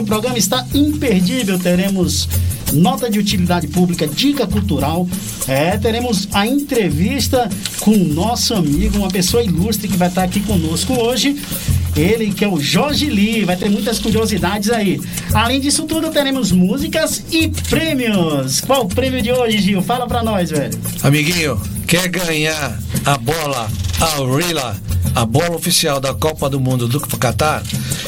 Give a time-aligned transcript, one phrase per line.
[0.00, 1.58] Hoje o programa está imperdível.
[1.58, 2.26] Teremos
[2.72, 5.06] nota de utilidade pública, dica cultural.
[5.46, 10.40] É, teremos a entrevista com o nosso amigo, uma pessoa ilustre que vai estar aqui
[10.40, 11.36] conosco hoje.
[11.94, 15.00] Ele que é o Jorge Lee, vai ter muitas curiosidades aí.
[15.34, 18.60] Além disso tudo, teremos músicas e prêmios.
[18.62, 19.82] Qual o prêmio de hoje, Gil?
[19.82, 20.78] Fala pra nós, velho.
[21.02, 23.70] Amiguinho, quer ganhar a bola
[24.00, 24.80] Aurila,
[25.14, 27.62] a bola oficial da Copa do Mundo do Qatar?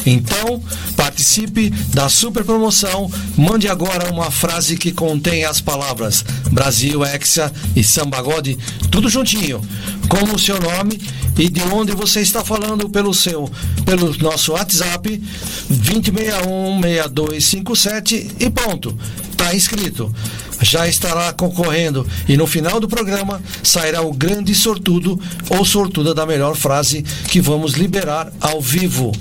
[0.05, 0.63] Então,
[0.97, 3.11] participe da super promoção.
[3.37, 8.59] Mande agora uma frase que contém as palavras Brasil, Hexa e Sambagode,
[8.91, 9.61] tudo juntinho,
[10.09, 11.01] com o seu nome
[11.39, 13.49] e de onde você está falando pelo seu
[13.85, 15.23] pelo nosso WhatsApp
[15.71, 18.97] 20616257 e ponto.
[19.37, 20.15] Tá inscrito.
[20.63, 25.21] Já estará concorrendo e no final do programa sairá o grande sortudo
[25.51, 29.13] ou sortuda da melhor frase que vamos liberar ao vivo.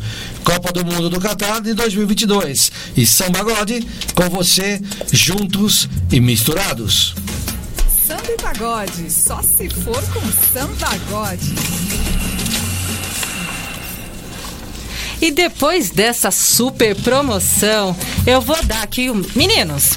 [0.44, 3.72] Copa do Mundo do Catar de 2022 e Samba God
[4.16, 7.16] com você juntos e misturados.
[8.08, 10.22] Samba e pagode, só se for com
[10.54, 11.40] samba God.
[15.22, 19.92] E depois dessa super promoção, eu vou dar aqui, meninos.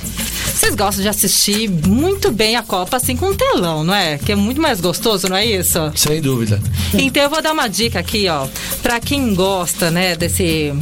[0.55, 4.19] Vocês gostam de assistir muito bem a Copa assim com telão, não é?
[4.19, 5.79] Que é muito mais gostoso, não é isso?
[5.97, 6.63] Sem dúvida.
[6.95, 8.47] Então eu vou dar uma dica aqui, ó,
[8.83, 10.73] Pra quem gosta, né, desse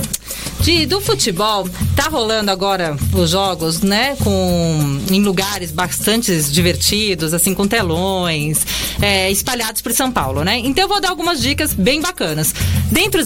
[0.60, 7.52] de, do futebol, tá rolando agora os jogos, né, com em lugares bastante divertidos, assim,
[7.52, 8.64] com telões,
[9.00, 10.58] é, espalhados por São Paulo, né?
[10.58, 12.54] Então eu vou dar algumas dicas bem bacanas.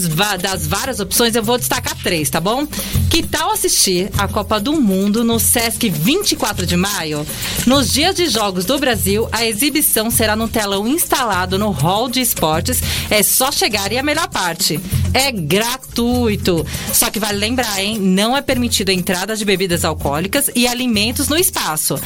[0.09, 2.67] Va- das várias opções, eu vou destacar três, tá bom?
[3.11, 5.89] Que tal assistir a Copa do Mundo no Sesc
[6.37, 7.27] 24 de maio?
[7.67, 12.21] Nos dias de jogos do Brasil, a exibição será no telão instalado no hall de
[12.21, 12.81] esportes.
[13.11, 14.79] É só chegar e a melhor parte.
[15.15, 16.65] É gratuito.
[16.93, 17.99] Só que vale lembrar, hein?
[17.99, 21.99] Não é permitido a entrada de bebidas alcoólicas e alimentos no espaço.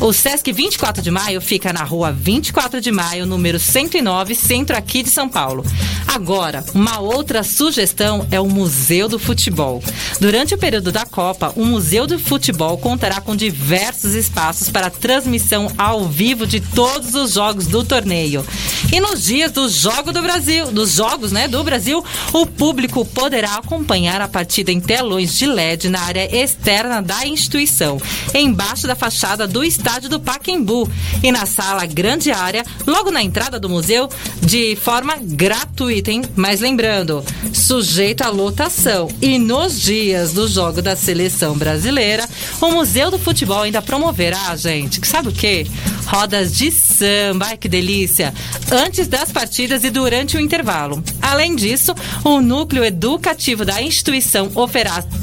[0.00, 5.02] O Sesc 24 de maio fica na rua 24 de maio, número 109, centro aqui
[5.02, 5.64] de São Paulo.
[6.08, 9.82] Agora, uma outra sugestão é o Museu do Futebol.
[10.20, 13.75] Durante o período da Copa, o Museu do Futebol contará com diversos
[14.14, 18.44] espaços para transmissão ao vivo de todos os jogos do torneio.
[18.92, 23.56] E nos dias do Jogo do Brasil, dos jogos, né, do Brasil, o público poderá
[23.56, 28.00] acompanhar a partida em telões de LED na área externa da instituição,
[28.34, 30.88] embaixo da fachada do estádio do Paquembu
[31.22, 34.08] e na sala grande área, logo na entrada do museu,
[34.40, 36.22] de forma gratuita, hein?
[36.36, 39.08] Mas lembrando, sujeito à lotação.
[39.20, 42.28] E nos dias do jogo da seleção brasileira,
[42.60, 45.66] o Museu do Futebol ainda promoverá, gente, que sabe o quê?
[46.06, 48.32] Rodas de samba, ai que delícia!
[48.70, 51.02] Antes das partidas e durante o intervalo.
[51.20, 51.94] Além disso,
[52.24, 54.50] o núcleo educativo da instituição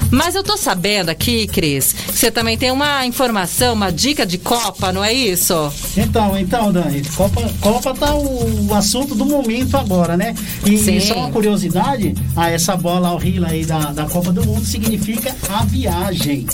[0.10, 4.38] Mas eu tô sabendo aqui, Cris, que você também tem uma informação, uma dica de
[4.38, 5.72] Copa, não é isso?
[5.98, 10.34] Então, então, Dani, Copa, Copa tá o, assunto do momento agora, né?
[10.66, 10.96] E, Sim.
[10.96, 14.66] e só uma curiosidade, ah, essa bola ao Rio aí da, da Copa do Mundo
[14.66, 16.46] significa a viagem.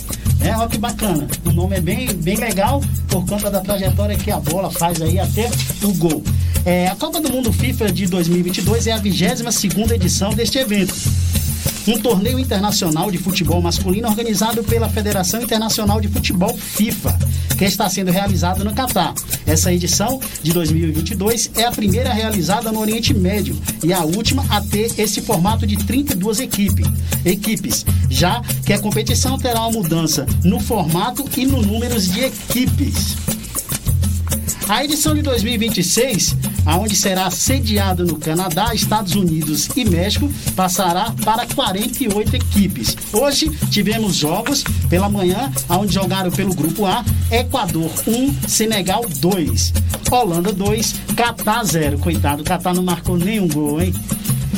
[0.42, 1.28] É, olha que bacana.
[1.46, 5.20] O nome é bem, bem legal por conta da trajetória que a bola faz aí
[5.20, 5.50] até
[5.84, 6.24] o gol.
[6.66, 10.94] É, a Copa do Mundo FIFA de 2022 é a 22 segunda edição deste evento
[11.88, 17.18] um torneio internacional de futebol masculino organizado pela Federação Internacional de Futebol FIFA,
[17.58, 19.14] que está sendo realizado no Catar.
[19.46, 24.62] Essa edição de 2022 é a primeira realizada no Oriente Médio e a última a
[24.62, 26.84] ter esse formato de 32 equipe,
[27.26, 33.16] equipes, já que a competição terá uma mudança no formato e no número de equipes.
[34.68, 36.36] A edição de 2026
[36.66, 42.96] aonde será sediado no Canadá, Estados Unidos e México, passará para 48 equipes.
[43.12, 49.74] Hoje tivemos jogos pela manhã, onde jogaram pelo grupo A, Equador 1, Senegal 2,
[50.12, 52.00] Holanda 2, Catar 0.
[52.00, 53.94] Coitado, Catar não marcou nenhum gol, hein?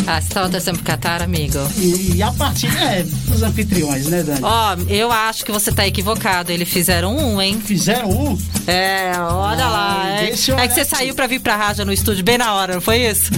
[0.07, 1.57] Ah, você tá torcendo pro Catar, amigo?
[1.77, 4.39] E, e a partida é dos anfitriões, né, Dani?
[4.43, 6.51] Ó, eu acho que você tá equivocado.
[6.51, 7.59] Eles fizeram um, hein?
[7.63, 8.37] Fizeram um?
[8.67, 10.01] É, olha lá.
[10.03, 12.73] Ai, É, é que você saiu pra vir pra rádio no estúdio bem na hora,
[12.75, 13.31] não foi isso?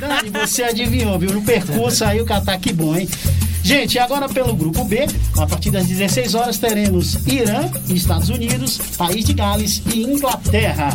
[0.00, 1.32] Dani, você adivinhou, viu?
[1.32, 3.08] No percurso aí o Catar, que bom, hein?
[3.64, 5.06] Gente, agora pelo grupo B,
[5.38, 10.88] a partir das 16 horas teremos Irã, Estados Unidos, País de Gales e Inglaterra.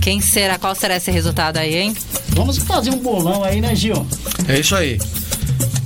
[0.00, 0.58] Quem será?
[0.58, 1.96] Qual será esse resultado aí, hein?
[2.30, 4.06] Vamos fazer um bolão aí, né, Gil?
[4.46, 4.98] É isso aí.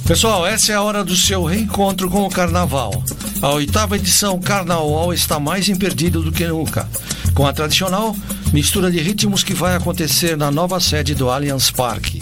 [0.06, 3.02] Pessoal, essa é a hora do seu reencontro com o Carnaval.
[3.40, 6.88] A oitava edição Carnaval está mais imperdida do que nunca,
[7.34, 8.14] com a tradicional
[8.52, 12.21] mistura de ritmos que vai acontecer na nova sede do Allianz Parque.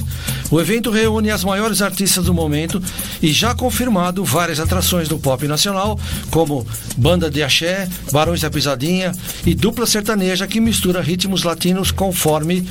[0.51, 2.83] O evento reúne as maiores artistas do momento
[3.23, 5.99] e já confirmado várias atrações do pop nacional,
[6.31, 6.67] como
[6.97, 9.13] banda de axé, Barões da Pisadinha
[9.47, 12.67] e dupla sertaneja que mistura ritmos latinos conforme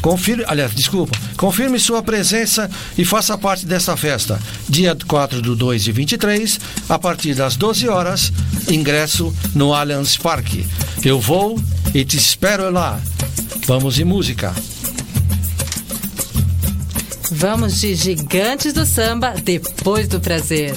[0.00, 1.16] Confirme, aliás, desculpa.
[1.36, 4.40] Confirme sua presença e faça parte dessa festa.
[4.68, 6.58] Dia 4 do 2 de 23,
[6.88, 8.32] a partir das 12 horas,
[8.70, 10.66] ingresso no Allianz Parque.
[11.04, 11.60] Eu vou
[11.94, 12.98] e te espero lá.
[13.66, 14.54] Vamos de música.
[17.32, 20.74] Vamos de Gigantes do Samba depois do prazer.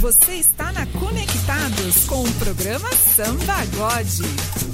[0.00, 4.73] Você está na Conectados com o programa Samba God.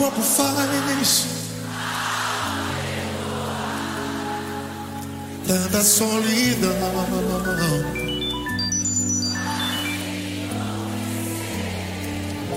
[0.00, 1.26] Corpo faz
[5.46, 6.70] tanta solidão.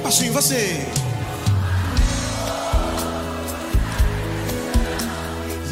[0.06, 0.88] Assim você.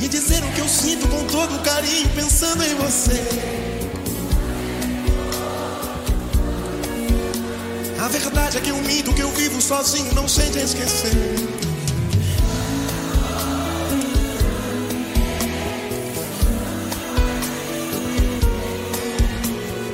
[0.02, 3.24] E dizer o que eu sinto com todo carinho, pensando em você.
[8.04, 11.51] A verdade é que eu minto, que eu vivo sozinho, não sei de esquecer.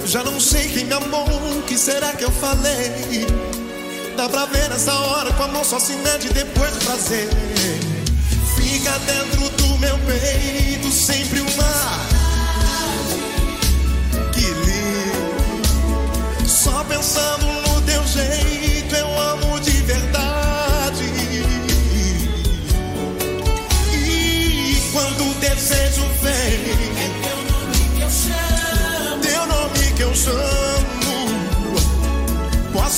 [0.07, 1.27] Já não sei quem me amou,
[1.57, 3.27] o que será que eu falei?
[4.15, 7.27] Dá pra ver nessa hora que o amor só se mede depois do prazer.
[8.56, 12.07] Fica dentro do meu peito sempre um mar.
[14.33, 15.68] Que lindo.
[16.48, 18.56] Só pensando no teu jeito,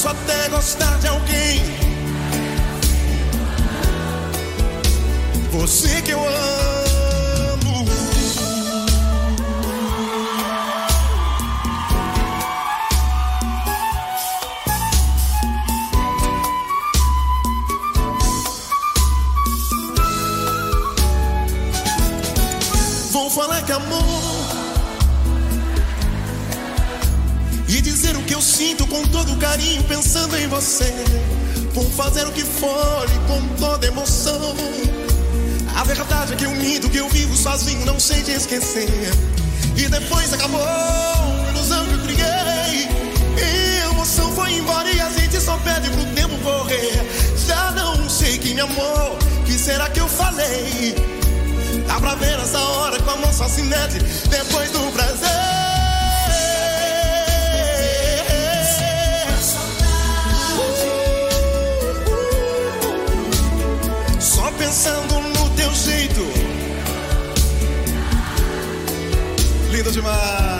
[0.01, 1.61] Posso até gostar de alguém.
[5.51, 7.85] Você que eu amo.
[23.11, 24.08] Vou falar que amor
[27.99, 30.93] dizer o que eu sinto com todo carinho, pensando em você.
[31.73, 34.55] Vou fazer o que for e com toda emoção.
[35.75, 38.87] A verdade é que eu minto, que eu vivo sozinho, não sei te esquecer.
[39.75, 42.87] E depois acabou a ilusão que eu criei.
[43.37, 47.05] E a emoção foi embora e a gente só pede pro tempo correr.
[47.45, 50.95] Já não sei quem me amou, que será que eu falei?
[51.85, 55.38] Dá pra ver nessa hora que o amor só se mete depois do prazer.
[64.79, 66.21] Pensando no teu jeito.
[69.69, 70.58] Lindo demais.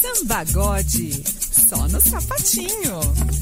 [0.00, 1.22] Sambagode
[1.68, 3.41] Só no sapatinho.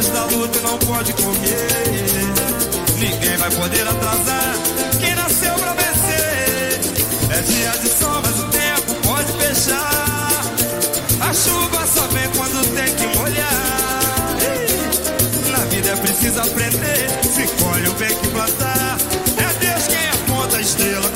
[0.00, 1.68] pode dar luta não pode comer
[2.98, 4.54] Ninguém vai poder atrasar
[4.98, 6.80] quem nasceu pra vencer.
[7.30, 10.42] É dia de sol, mas o tempo pode fechar.
[11.20, 14.00] A chuva só vem quando tem que molhar.
[15.50, 17.08] Na vida é preciso aprender.
[17.32, 18.98] Se colhe o bem que plantar.
[19.38, 21.09] É Deus quem aponta a estrela.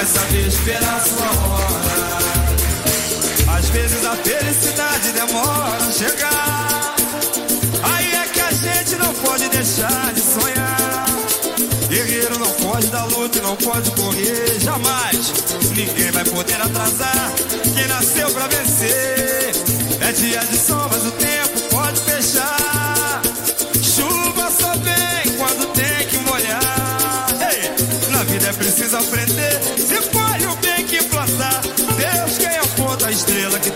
[0.00, 1.98] Vai saber esperar sua hora.
[3.58, 6.94] Às vezes a felicidade demora a chegar.
[7.82, 11.06] Aí é que a gente não pode deixar de sonhar.
[11.90, 15.32] Guerreiro não pode dar luta e não pode correr jamais.
[15.76, 17.32] Ninguém vai poder atrasar
[17.74, 19.52] quem nasceu pra vencer.
[20.00, 21.59] É dia de sol, mas o tempo
[33.20, 33.70] estrela que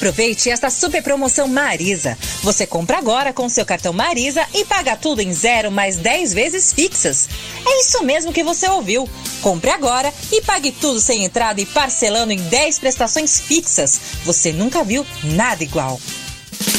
[0.00, 2.16] Aproveite esta super promoção Marisa.
[2.42, 6.72] Você compra agora com seu cartão Marisa e paga tudo em zero mais 10 vezes
[6.72, 7.28] fixas.
[7.66, 9.06] É isso mesmo que você ouviu.
[9.42, 14.00] Compre agora e pague tudo sem entrada e parcelando em 10 prestações fixas.
[14.24, 16.00] Você nunca viu nada igual.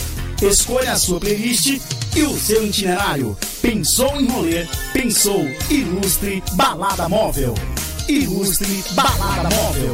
[0.43, 1.81] Escolha a sua playlist
[2.17, 3.37] e o seu itinerário.
[3.61, 4.67] Pensou em rolê?
[4.93, 7.55] Pensou Ilustre Balada Móvel.
[8.09, 9.93] Ilustre Balada Móvel.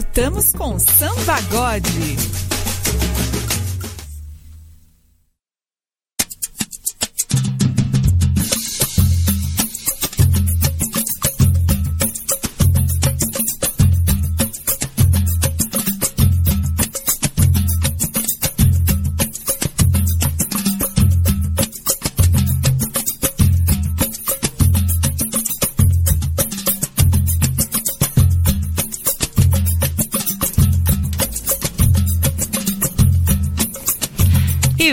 [0.00, 2.49] Voltamos com Samba God.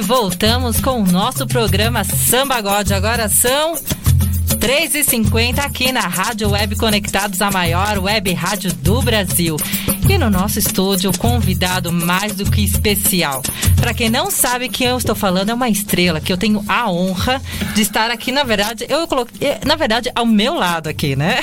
[0.08, 2.94] Voltamos com o nosso programa Samba God.
[2.94, 9.58] Agora são 3h50 aqui na Rádio Web Conectados, a maior web rádio do Brasil.
[10.10, 13.44] E no nosso estúdio, convidado mais do que especial.
[13.76, 16.90] Para quem não sabe quem eu estou falando, é uma estrela que eu tenho a
[16.90, 17.42] honra
[17.76, 21.42] de estar aqui, na verdade, eu coloquei, na verdade, ao meu lado aqui, né?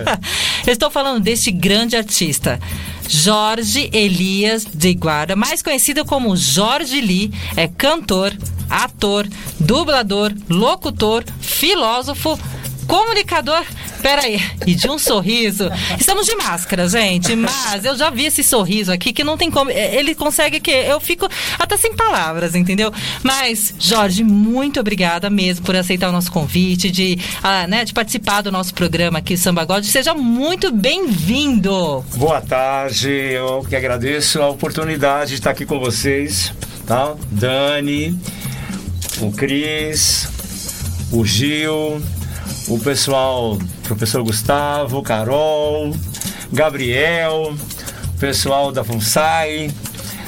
[0.66, 2.60] eu estou falando deste grande artista.
[3.08, 8.36] Jorge Elias de Guarda, mais conhecido como Jorge Lee, é cantor,
[8.68, 9.26] ator,
[9.60, 12.38] dublador, locutor, filósofo,
[12.86, 13.64] comunicador.
[14.04, 15.70] Peraí, e de um sorriso.
[15.98, 19.70] Estamos de máscara, gente, mas eu já vi esse sorriso aqui que não tem como.
[19.70, 20.70] é, Ele consegue que.
[20.70, 21.26] Eu fico
[21.58, 22.92] até sem palavras, entendeu?
[23.22, 28.42] Mas, Jorge, muito obrigada mesmo por aceitar o nosso convite, de, ah, né, de participar
[28.42, 29.82] do nosso programa aqui, Samba God.
[29.84, 32.04] Seja muito bem-vindo.
[32.14, 36.52] Boa tarde, eu que agradeço a oportunidade de estar aqui com vocês,
[36.86, 37.14] tá?
[37.30, 38.14] Dani,
[39.22, 40.28] o Cris,
[41.10, 42.02] o Gil,
[42.68, 45.94] o pessoal, professor Gustavo, Carol,
[46.52, 47.54] Gabriel,
[48.14, 49.70] o pessoal da FUNSAI,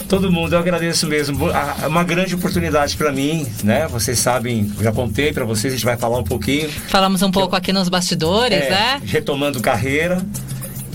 [0.09, 1.49] todo mundo, eu agradeço mesmo.
[1.83, 3.87] É uma grande oportunidade para mim, né?
[3.88, 6.68] Vocês sabem, já contei para vocês, a gente vai falar um pouquinho.
[6.88, 9.01] Falamos um pouco aqui nos bastidores, É, né?
[9.05, 10.25] Retomando carreira.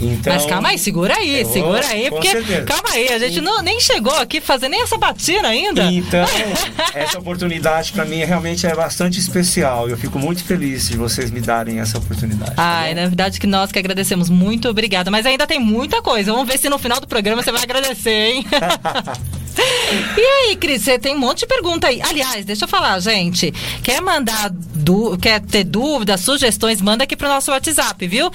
[0.01, 2.29] Então, Mas calma aí, segura aí, vou, segura aí, porque.
[2.29, 2.63] certeza.
[2.63, 5.83] Calma aí, a gente não, nem chegou aqui fazer nem essa batina ainda.
[5.91, 6.25] Então,
[6.93, 9.89] essa oportunidade para mim realmente é bastante especial.
[9.89, 12.55] Eu fico muito feliz de vocês me darem essa oportunidade.
[12.55, 13.01] tá Ai, bom?
[13.01, 14.29] na verdade que nós que agradecemos.
[14.29, 15.11] Muito obrigada.
[15.11, 16.31] Mas ainda tem muita coisa.
[16.31, 18.45] Vamos ver se no final do programa você vai agradecer, hein?
[20.17, 22.01] E aí, Cris, você tem um monte de pergunta aí.
[22.01, 23.51] Aliás, deixa eu falar, gente.
[23.83, 28.31] Quer mandar, du- quer ter dúvidas, sugestões, manda aqui pro nosso WhatsApp, viu?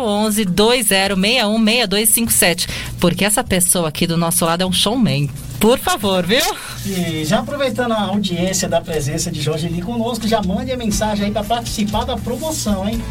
[0.00, 2.68] 011 2061 6257.
[2.98, 5.28] Porque essa pessoa aqui do nosso lado é um showman.
[5.60, 6.42] Por favor, viu?
[6.84, 11.26] E já aproveitando a audiência da presença de Jorge ali conosco, já mande a mensagem
[11.26, 13.02] aí para participar da promoção, hein?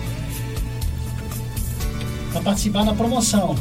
[2.32, 3.56] Para participar da promoção.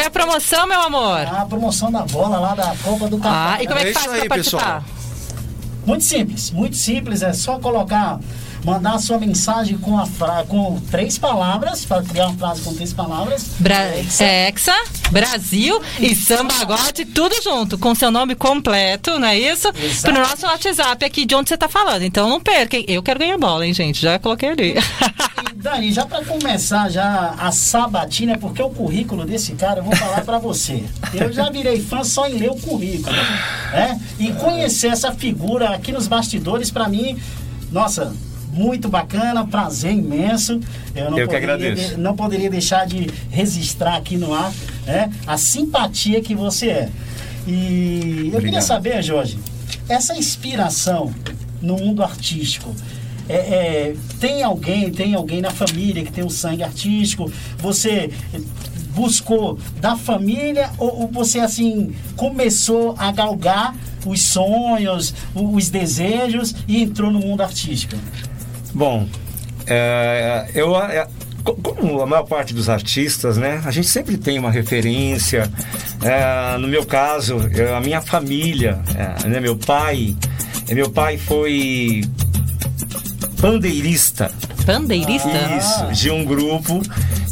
[0.00, 1.26] Qual é a promoção, meu amor?
[1.26, 3.58] A promoção da bola lá da Copa do Catar.
[3.58, 4.82] Ah, e como é que É faz aí, participar?
[5.84, 7.22] Muito simples, muito simples.
[7.22, 8.18] É só colocar,
[8.64, 10.44] mandar a sua mensagem com, a fra...
[10.48, 13.44] com três palavras, para criar uma frase com três palavras.
[13.58, 13.76] Bra
[14.20, 14.74] É, Hexa,
[15.10, 19.68] Brasil e Sambagote, tudo junto, com seu nome completo, não é isso?
[19.68, 20.02] Exatamente.
[20.02, 22.02] Pro nosso WhatsApp aqui de onde você tá falando.
[22.04, 22.84] Então não perca, hein?
[22.88, 24.00] Eu quero ganhar bola, hein, gente?
[24.00, 24.74] Já coloquei ali.
[25.60, 30.22] Dani, já para começar já a sabatina, porque o currículo desse cara, eu vou falar
[30.22, 30.84] para você.
[31.12, 34.00] Eu já virei fã só em ler o currículo, né?
[34.18, 37.18] E conhecer essa figura aqui nos bastidores, para mim,
[37.70, 38.14] nossa,
[38.52, 40.60] muito bacana, prazer imenso.
[40.96, 41.88] Eu não, Eu que poderia, agradeço.
[41.96, 44.50] de- não poderia deixar de registrar aqui no ar,
[44.86, 45.10] né?
[45.26, 46.88] A simpatia que você é.
[47.46, 48.62] E eu queria Obrigado.
[48.62, 49.38] saber, Jorge,
[49.88, 51.12] essa inspiração
[51.60, 52.74] no mundo artístico.
[53.30, 53.36] É,
[53.90, 57.30] é, tem alguém, tem alguém na família que tem um sangue artístico?
[57.58, 58.10] Você
[58.94, 66.82] buscou da família ou, ou você assim começou a galgar os sonhos, os desejos e
[66.82, 67.96] entrou no mundo artístico?
[68.74, 69.06] Bom,
[69.66, 71.06] é, eu, é,
[71.44, 75.50] co- como a maior parte dos artistas, né, a gente sempre tem uma referência.
[76.02, 77.36] É, no meu caso,
[77.76, 78.80] a minha família,
[79.24, 80.16] é, né, meu pai,
[80.70, 82.02] meu pai foi
[83.40, 84.30] pandeirista.
[84.66, 85.28] Bandeirista?
[85.58, 86.82] Isso, de um grupo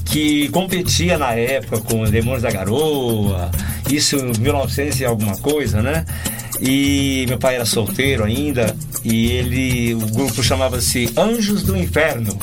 [0.06, 3.50] que competia na época com Demônios da Garoa,
[3.90, 6.04] isso em 1900 e alguma coisa, né?
[6.60, 12.36] E meu pai era solteiro ainda, E ele, o grupo chamava-se Anjos do Inferno.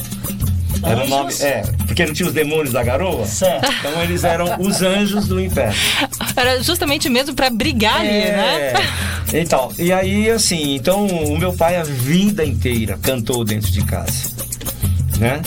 [0.86, 3.26] Era o nome, é, porque não tinha os demônios da garoa.
[3.26, 3.72] Certo.
[3.80, 5.76] Então eles eram os anjos do inferno.
[6.36, 8.74] Era justamente mesmo pra brigar ali, né?
[9.34, 9.40] É.
[9.40, 14.30] Então, e aí assim, então o meu pai a vida inteira cantou dentro de casa,
[15.18, 15.42] né?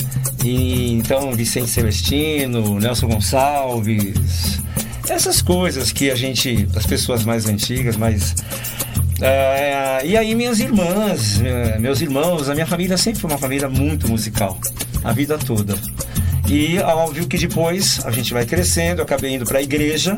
[0.45, 4.61] E, então Vicente Celestino, Nelson Gonçalves,
[5.09, 8.35] essas coisas que a gente, as pessoas mais antigas, mais
[9.21, 13.69] é, e aí minhas irmãs, eh, meus irmãos, a minha família sempre foi uma família
[13.69, 14.59] muito musical,
[15.03, 15.75] a vida toda.
[16.49, 20.17] E óbvio que depois a gente vai crescendo, eu acabei indo para a igreja,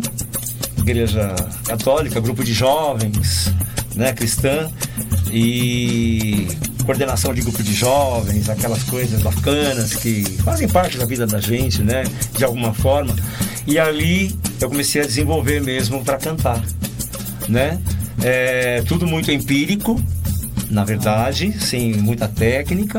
[0.79, 1.35] igreja
[1.67, 3.53] católica, grupo de jovens,
[3.95, 4.71] né, cristã,
[5.33, 6.47] e
[6.85, 11.83] coordenação de grupo de jovens, aquelas coisas bacanas que fazem parte da vida da gente,
[11.83, 12.05] né,
[12.37, 13.15] de alguma forma.
[13.67, 16.63] E ali eu comecei a desenvolver mesmo para cantar,
[17.49, 17.79] né?
[18.23, 20.01] É, tudo muito empírico,
[20.71, 22.99] na verdade, sem muita técnica.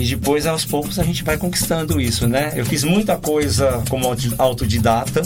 [0.00, 2.52] E depois, aos poucos, a gente vai conquistando isso, né?
[2.56, 5.22] Eu fiz muita coisa como auto- autodidata,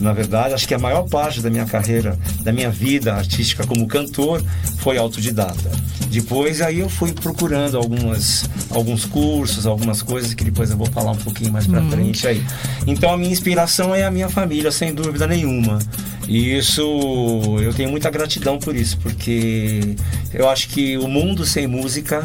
[0.00, 0.54] na verdade.
[0.54, 4.42] Acho que a maior parte da minha carreira, da minha vida artística como cantor,
[4.78, 5.70] foi autodidata.
[6.10, 11.12] Depois, aí eu fui procurando algumas, alguns cursos, algumas coisas que depois eu vou falar
[11.12, 12.42] um pouquinho mais pra frente aí.
[12.86, 15.78] Então, a minha inspiração é a minha família, sem dúvida nenhuma.
[16.26, 16.82] E isso,
[17.60, 19.96] eu tenho muita gratidão por isso, porque
[20.32, 22.22] eu acho que o mundo sem música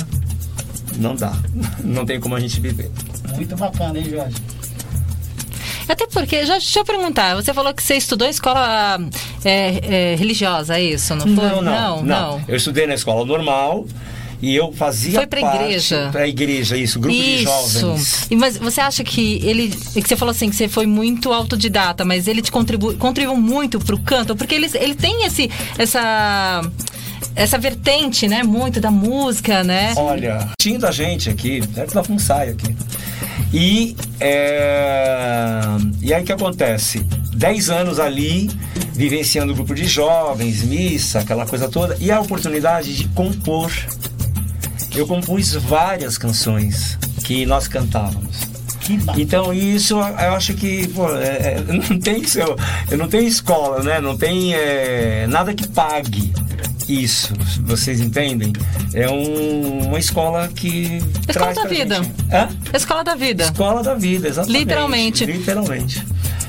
[0.98, 1.34] não dá.
[1.84, 2.92] Não tem como a gente viver.
[3.36, 4.36] Muito bacana, hein, Jorge?
[5.94, 9.00] Até porque, já, deixa eu perguntar, você falou que você estudou em escola
[9.46, 11.14] é, é, religiosa, é isso?
[11.14, 11.46] Não foi?
[11.46, 13.86] Não, não, não, Eu estudei na escola normal
[14.42, 16.10] e eu fazia Foi pra parte- igreja?
[16.12, 18.28] Pra igreja, isso, grupo de jovens.
[18.32, 19.70] E, mas você acha que ele.
[19.70, 23.80] Que você falou assim, que você foi muito autodidata, mas ele te contribui, contribuiu muito
[23.80, 24.36] pro canto?
[24.36, 26.62] Porque ele, ele tem esse, essa.
[27.36, 28.44] Essa vertente, né?
[28.44, 29.94] Muito da música, né?
[29.96, 32.76] Olha, tinha da gente aqui, deve dar um ensaio aqui.
[33.52, 35.62] E, é,
[36.02, 37.00] e aí o que acontece?
[37.36, 38.50] Dez anos ali,
[38.94, 43.72] vivenciando o grupo de jovens, missa, aquela coisa toda, e a oportunidade de compor.
[44.96, 48.38] Eu compus várias canções que nós cantávamos.
[49.18, 52.56] Então isso eu acho que pô, é- é, não tem seu,
[52.92, 54.00] eu não tenho escola, né?
[54.02, 56.34] Não tem é, nada que pague
[56.88, 57.34] isso.
[57.66, 58.54] Vocês entendem?
[58.94, 61.96] É um- uma escola que Escola da vida.
[62.04, 62.14] gente-?
[62.76, 63.44] Escola da vida.
[63.46, 64.60] Escola da vida, exatamente.
[64.60, 65.26] Literalmente.
[65.26, 66.04] Literalmente.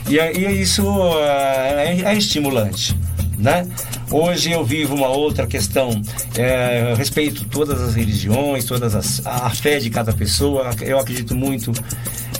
[0.09, 0.83] E, é- e é isso
[1.19, 2.95] é, é estimulante,
[3.39, 3.67] né?
[4.11, 6.01] Hoje eu vivo uma outra questão.
[6.37, 10.71] É, eu respeito todas as religiões, todas as, a fé de cada pessoa.
[10.83, 11.73] Eu acredito muito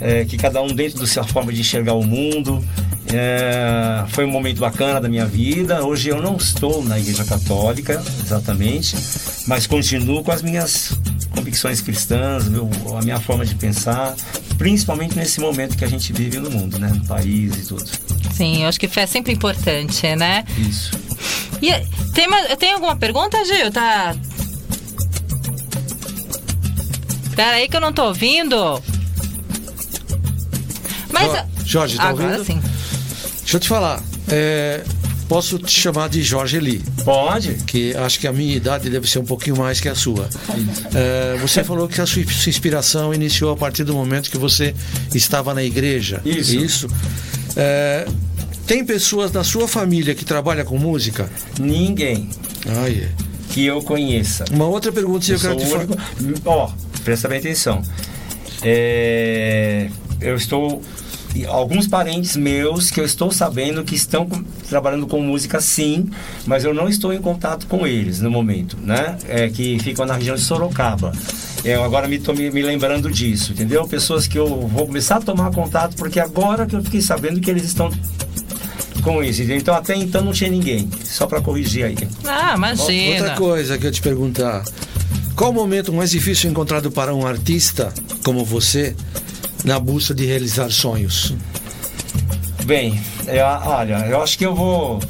[0.01, 2.63] é, que cada um dentro da sua forma de enxergar o mundo.
[3.13, 5.85] É, foi um momento bacana da minha vida.
[5.85, 8.97] Hoje eu não estou na Igreja Católica, exatamente,
[9.47, 10.93] mas continuo com as minhas
[11.31, 14.15] convicções cristãs, meu, a minha forma de pensar,
[14.57, 16.89] principalmente nesse momento que a gente vive no mundo, né?
[16.95, 17.85] No país e tudo.
[18.33, 20.45] Sim, eu acho que fé é sempre importante, né?
[20.59, 20.91] Isso.
[21.63, 21.71] E
[22.13, 22.27] tem,
[22.59, 23.71] tem alguma pergunta, Gil?
[23.71, 24.17] Tá.
[27.37, 28.83] Pera aí que eu não tô ouvindo.
[31.13, 31.33] Mas.
[31.33, 32.45] Jo- Jorge, tá Agora ouvindo?
[32.45, 32.74] sim.
[33.55, 34.03] Deixa eu te falar.
[34.29, 34.83] é,
[35.29, 37.55] posso te chamar de Jorge Eli, Pode?
[37.65, 40.29] que acho que a minha idade deve ser um pouquinho mais que a sua.
[40.93, 44.75] É, você falou que a sua inspiração iniciou a partir do momento que você
[45.15, 46.21] estava na igreja.
[46.25, 46.89] Isso.
[47.55, 48.09] É,
[48.67, 51.31] tem pessoas da sua família que trabalham com música?
[51.61, 52.29] Ninguém
[52.67, 53.09] Ah, é.
[53.51, 54.47] que eu conheça.
[54.51, 55.97] Uma outra pergunta que eu, Eu quero te único.
[56.45, 56.73] Ó,
[57.05, 57.83] presta bem atenção.
[58.63, 59.89] É,
[60.21, 60.83] eu estou.
[61.49, 66.09] Alguns parentes meus que eu estou sabendo que estão com- trabalhando com música sim,
[66.47, 69.17] mas eu não estou em contato com eles no momento, né?
[69.29, 71.13] É, que ficam na região de Sorocaba.
[71.65, 73.87] Eu agora me estou me, me lembrando disso, entendeu?
[73.89, 77.51] Pessoas que eu vou começar a tomar contato, porque agora que eu fiquei sabendo que
[77.51, 77.91] eles estão
[79.03, 79.41] com isso.
[79.41, 79.59] entendeu?
[79.59, 80.89] Então até então não tinha ninguém.
[81.05, 81.97] Só para corrigir aí.
[82.25, 83.21] Ah, imagina.
[83.23, 84.65] Outra coisa que eu te perguntar.
[85.35, 87.93] Qual o momento mais difícil encontrado para um artista
[88.25, 88.95] como você
[89.65, 91.35] na busca de realizar sonhos?
[92.65, 95.01] Bem, é, olha, eu acho que eu vou,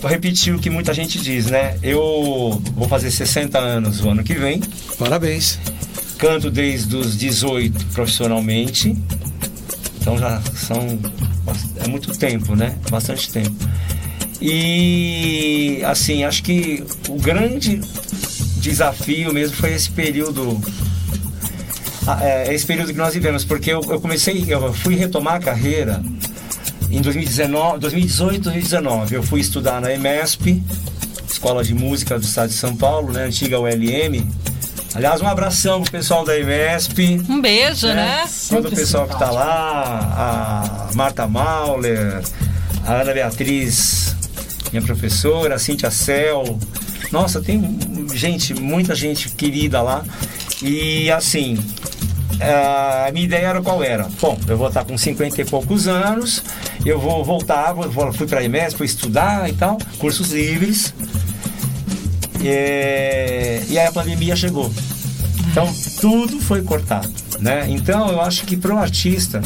[0.00, 1.76] vou repetir o que muita gente diz, né?
[1.82, 4.60] Eu vou fazer 60 anos o ano que vem,
[4.98, 5.58] Parabéns.
[6.18, 8.96] canto desde os 18 profissionalmente,
[10.00, 10.98] então já são
[11.76, 12.76] é muito tempo, né?
[12.90, 13.54] Bastante tempo.
[14.40, 17.80] E assim, acho que o grande
[18.56, 20.60] desafio mesmo foi esse período
[22.20, 26.02] é, esse período que nós vivemos, porque eu, eu comecei, eu fui retomar a carreira
[26.90, 29.14] em 2019, 2018, 2019.
[29.14, 30.62] Eu fui estudar na EMESP,
[31.28, 33.24] Escola de Música do Estado de São Paulo, né?
[33.24, 34.28] Antiga ULM.
[34.92, 37.22] Aliás, um abração pro pessoal da IMESP.
[37.28, 37.94] Um beijo, né?
[37.94, 38.24] né?
[38.48, 42.22] Todo o pessoal que tá lá, a Marta Mauler,
[42.84, 44.16] a Ana Beatriz,
[44.72, 46.58] minha professora, a Cintia Cel.
[47.12, 47.78] Nossa, tem
[48.12, 50.04] gente, muita gente querida lá.
[50.62, 51.58] E assim,
[52.40, 54.08] a minha ideia era qual era?
[54.20, 56.42] Bom, eu vou estar com 50 e poucos anos,
[56.84, 60.94] eu vou voltar, vou, fui para a IMES, fui estudar e tal, cursos livres.
[62.42, 64.72] É, e aí a pandemia chegou.
[65.50, 67.66] Então tudo foi cortado, né?
[67.68, 69.42] Então eu acho que para o artista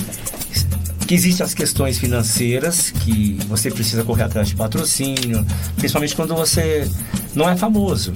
[1.07, 5.45] que existem as questões financeiras que você precisa correr atrás de patrocínio,
[5.77, 6.89] principalmente quando você
[7.35, 8.15] não é famoso,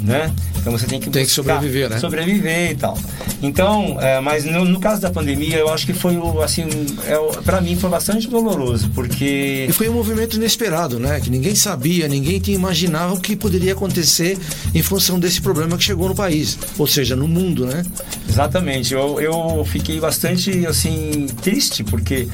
[0.00, 0.32] né?
[0.58, 1.98] Então você tem que Tem que sobreviver, né?
[1.98, 2.98] Sobreviver e tal.
[3.42, 6.64] Então, é, mas no, no caso da pandemia, eu acho que foi o assim,
[7.06, 11.20] é, para mim foi bastante doloroso porque E foi um movimento inesperado, né?
[11.20, 14.38] Que ninguém sabia, ninguém tinha imaginava o que poderia acontecer
[14.74, 17.84] em função desse problema que chegou no país, ou seja, no mundo, né?
[18.28, 18.92] Exatamente.
[18.94, 22.28] Eu, eu fiquei bastante, assim, triste, porque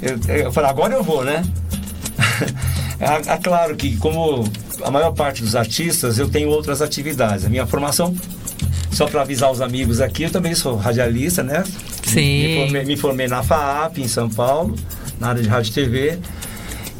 [0.00, 1.44] eu, eu falei, agora eu vou, né?
[3.02, 4.44] é, é claro que, como
[4.84, 7.44] a maior parte dos artistas, eu tenho outras atividades.
[7.44, 8.14] A minha formação,
[8.92, 11.64] só para avisar os amigos aqui, eu também sou radialista, né?
[12.04, 12.46] Sim.
[12.46, 14.76] Me formei, me formei na FAAP, em São Paulo,
[15.18, 16.18] na área de rádio e TV.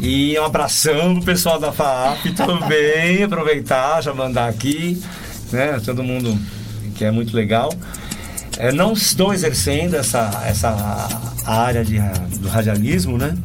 [0.00, 5.00] E um abração pro pessoal da FAAP também, aproveitar, já mandar aqui,
[5.52, 5.80] né?
[5.84, 6.36] Todo mundo
[6.96, 7.72] que é muito legal.
[8.58, 11.08] É, não estou exercendo essa, essa
[11.46, 11.98] área de,
[12.40, 13.36] do radialismo, né?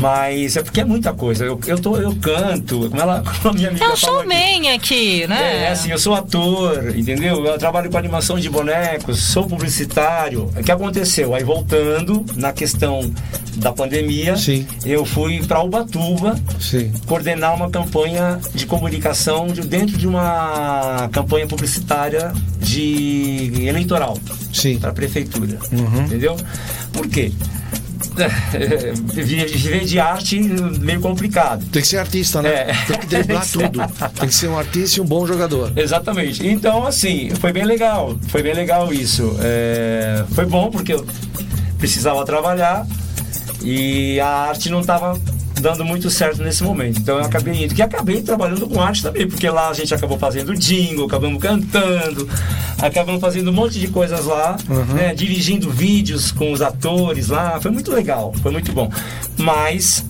[0.00, 1.44] Mas é porque é muita coisa.
[1.44, 4.28] Eu, eu, tô, eu canto, como, ela, como a minha amiga É um falou aqui.
[4.30, 5.64] showman aqui, né?
[5.64, 7.44] É, assim, eu sou ator, entendeu?
[7.44, 10.50] Eu trabalho com animação de bonecos, sou publicitário.
[10.56, 11.34] O que aconteceu?
[11.34, 13.10] Aí voltando na questão
[13.56, 14.66] da pandemia, Sim.
[14.84, 16.92] eu fui para Ubatuba Sim.
[17.06, 24.18] coordenar uma campanha de comunicação de, dentro de uma campanha publicitária de eleitoral
[24.52, 24.78] Sim.
[24.78, 26.02] para a prefeitura, Uhum.
[26.04, 26.36] entendeu?
[26.92, 27.32] Por quê?
[29.12, 31.64] Viver de arte meio complicado.
[31.70, 32.48] Tem que ser artista, né?
[32.48, 32.74] É.
[32.86, 33.80] Tem que driblar tudo.
[34.18, 35.72] Tem que ser um artista e um bom jogador.
[35.76, 36.46] Exatamente.
[36.46, 38.16] Então, assim, foi bem legal.
[38.28, 39.36] Foi bem legal isso.
[39.40, 41.06] É, Foi bom porque eu
[41.78, 42.86] precisava trabalhar
[43.62, 45.18] e a arte não estava
[45.60, 46.98] dando muito certo nesse momento.
[46.98, 47.74] Então eu acabei indo.
[47.74, 52.28] Que acabei trabalhando com arte também, porque lá a gente acabou fazendo jingle, acabamos cantando,
[52.78, 54.56] acabamos fazendo um monte de coisas lá,
[54.94, 55.14] né?
[55.14, 57.60] Dirigindo vídeos com os atores lá.
[57.60, 58.90] Foi muito legal, foi muito bom.
[59.38, 60.04] Mas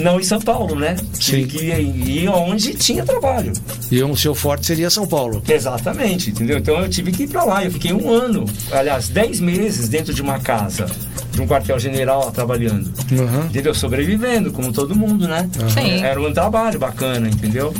[0.00, 0.96] não em São Paulo, né?
[1.12, 1.46] Sim.
[1.46, 3.52] Que ir onde tinha trabalho.
[3.90, 5.42] E o seu forte seria São Paulo.
[5.48, 6.58] Exatamente, entendeu?
[6.58, 7.64] Então eu tive que ir pra lá.
[7.64, 10.86] Eu fiquei um ano, aliás, dez meses dentro de uma casa,
[11.32, 12.92] de um quartel-general trabalhando.
[13.12, 13.46] Uhum.
[13.46, 13.74] Entendeu?
[13.74, 15.48] Sobrevivendo, como todo mundo, né?
[15.72, 16.02] Sim.
[16.02, 17.74] Era um trabalho bacana, entendeu?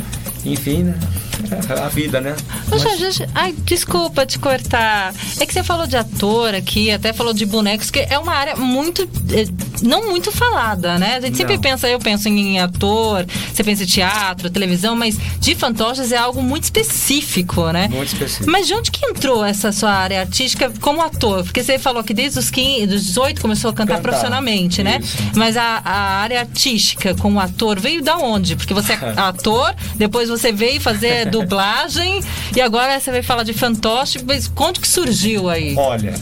[0.45, 0.99] Enfim, né?
[1.83, 2.35] A vida, né?
[2.71, 5.13] Ô, Jorge, ai, desculpa te cortar.
[5.39, 8.55] É que você falou de ator aqui, até falou de bonecos, que é uma área
[8.55, 9.03] muito.
[9.31, 9.45] eh,
[9.81, 11.17] não muito falada, né?
[11.17, 11.61] A gente sempre Não.
[11.61, 16.41] pensa, eu penso em ator, você pensa em teatro, televisão, mas de fantoches é algo
[16.41, 17.87] muito específico, né?
[17.87, 18.49] Muito específico.
[18.49, 21.43] Mas de onde que entrou essa sua área artística como ator?
[21.43, 24.01] Porque você falou que desde os 15, dos 18 começou a cantar Cantar.
[24.01, 24.99] profissionalmente, né?
[25.01, 25.17] Isso.
[25.35, 28.55] Mas a, a área artística como ator veio da onde?
[28.55, 32.21] Porque você é ator, depois você veio fazer dublagem
[32.55, 34.19] e agora você vai falar de fantoche.
[34.25, 35.75] Mas onde que surgiu aí?
[35.77, 36.13] Olha,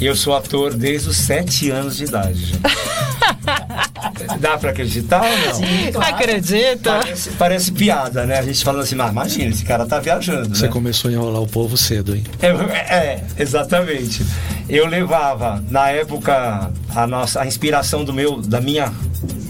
[0.00, 2.46] eu sou ator desde os sete anos de idade.
[2.46, 2.62] gente.
[4.38, 5.54] Dá pra acreditar ou não?
[5.54, 6.14] Sim, claro.
[6.14, 6.98] Acredita?
[6.98, 8.38] Parece, parece piada, né?
[8.38, 10.54] A gente falando assim, mas imagina, esse cara tá viajando.
[10.54, 10.72] Você né?
[10.72, 12.22] começou a enrolar o povo cedo, hein?
[12.40, 12.48] É,
[12.94, 14.24] é, exatamente.
[14.68, 18.92] Eu levava, na época, a nossa a inspiração do meu, da minha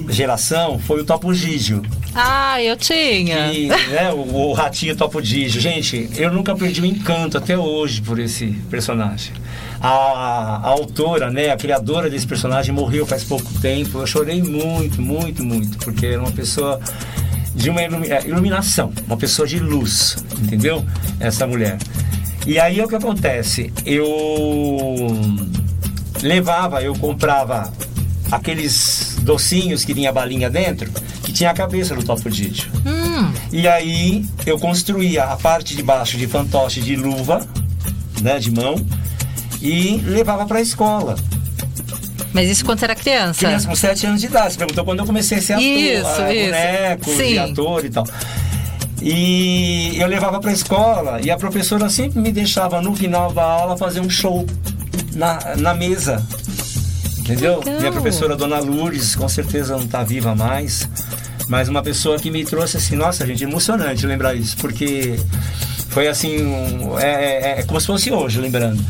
[0.08, 1.82] geração foi o Topo Gigio.
[2.14, 3.52] Ah, eu tinha.
[3.52, 5.60] E, né, o, o ratinho Topo Gigio.
[5.60, 9.32] Gente, eu nunca perdi o encanto até hoje por esse personagem.
[9.80, 13.98] A, a autora, né, a criadora desse personagem morreu faz pouco tempo.
[13.98, 16.80] Eu chorei muito, muito, muito, porque era uma pessoa
[17.54, 20.84] de uma é, iluminação, uma pessoa de luz, entendeu?
[21.18, 21.78] Essa mulher.
[22.46, 23.72] E aí o que acontece?
[23.84, 24.04] Eu
[26.22, 27.72] levava, eu comprava
[28.30, 30.90] aqueles docinhos que vinha balinha dentro,
[31.34, 32.70] tinha a cabeça do Topo Gigio.
[32.86, 37.46] Hum, E aí eu construía a parte de baixo de fantoche de luva,
[38.22, 38.74] né, de mão,
[39.60, 41.16] e levava para a escola.
[42.32, 43.40] mas isso quando você era criança?
[43.46, 44.52] Criança com 7 anos de idade.
[44.52, 46.44] Você perguntou quando eu comecei a ser ator, Isso, a isso.
[46.46, 47.38] boneco, Sim.
[47.38, 48.06] ator e tal.
[49.02, 53.42] E eu levava para a escola e a professora sempre me deixava no final da
[53.44, 54.46] aula fazer um show
[55.14, 56.24] na, na mesa.
[57.24, 57.60] Entendeu?
[57.60, 57.80] legal.
[57.80, 60.88] Minha professora Dona Lourdes, com certeza não está viva mais.
[61.48, 65.14] mas uma pessoa que me trouxe assim, nossa, gente, emocionante lembrar isso, porque
[65.90, 67.12] foi assim, um- é,
[67.56, 68.82] é- é como se fosse hoje, lembrando.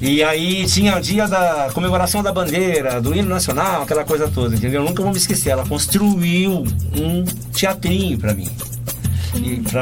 [0.00, 4.54] E aí tinha o dia da comemoração da bandeira, do hino nacional, aquela coisa toda,
[4.54, 4.82] entendeu?
[4.82, 5.50] Eu nunca vou me esquecer.
[5.50, 7.24] Ela construiu um
[7.54, 8.50] teatrinho para mim.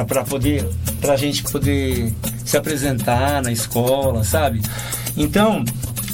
[0.06, 0.64] Pra poder,
[1.00, 2.12] pra gente poder
[2.44, 4.62] se apresentar na escola, sabe?
[5.16, 5.64] Então,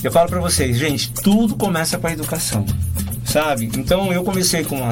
[0.07, 2.65] eu falo pra vocês, gente, tudo começa com a educação,
[3.37, 3.71] sabe?
[3.77, 4.83] Então eu comecei como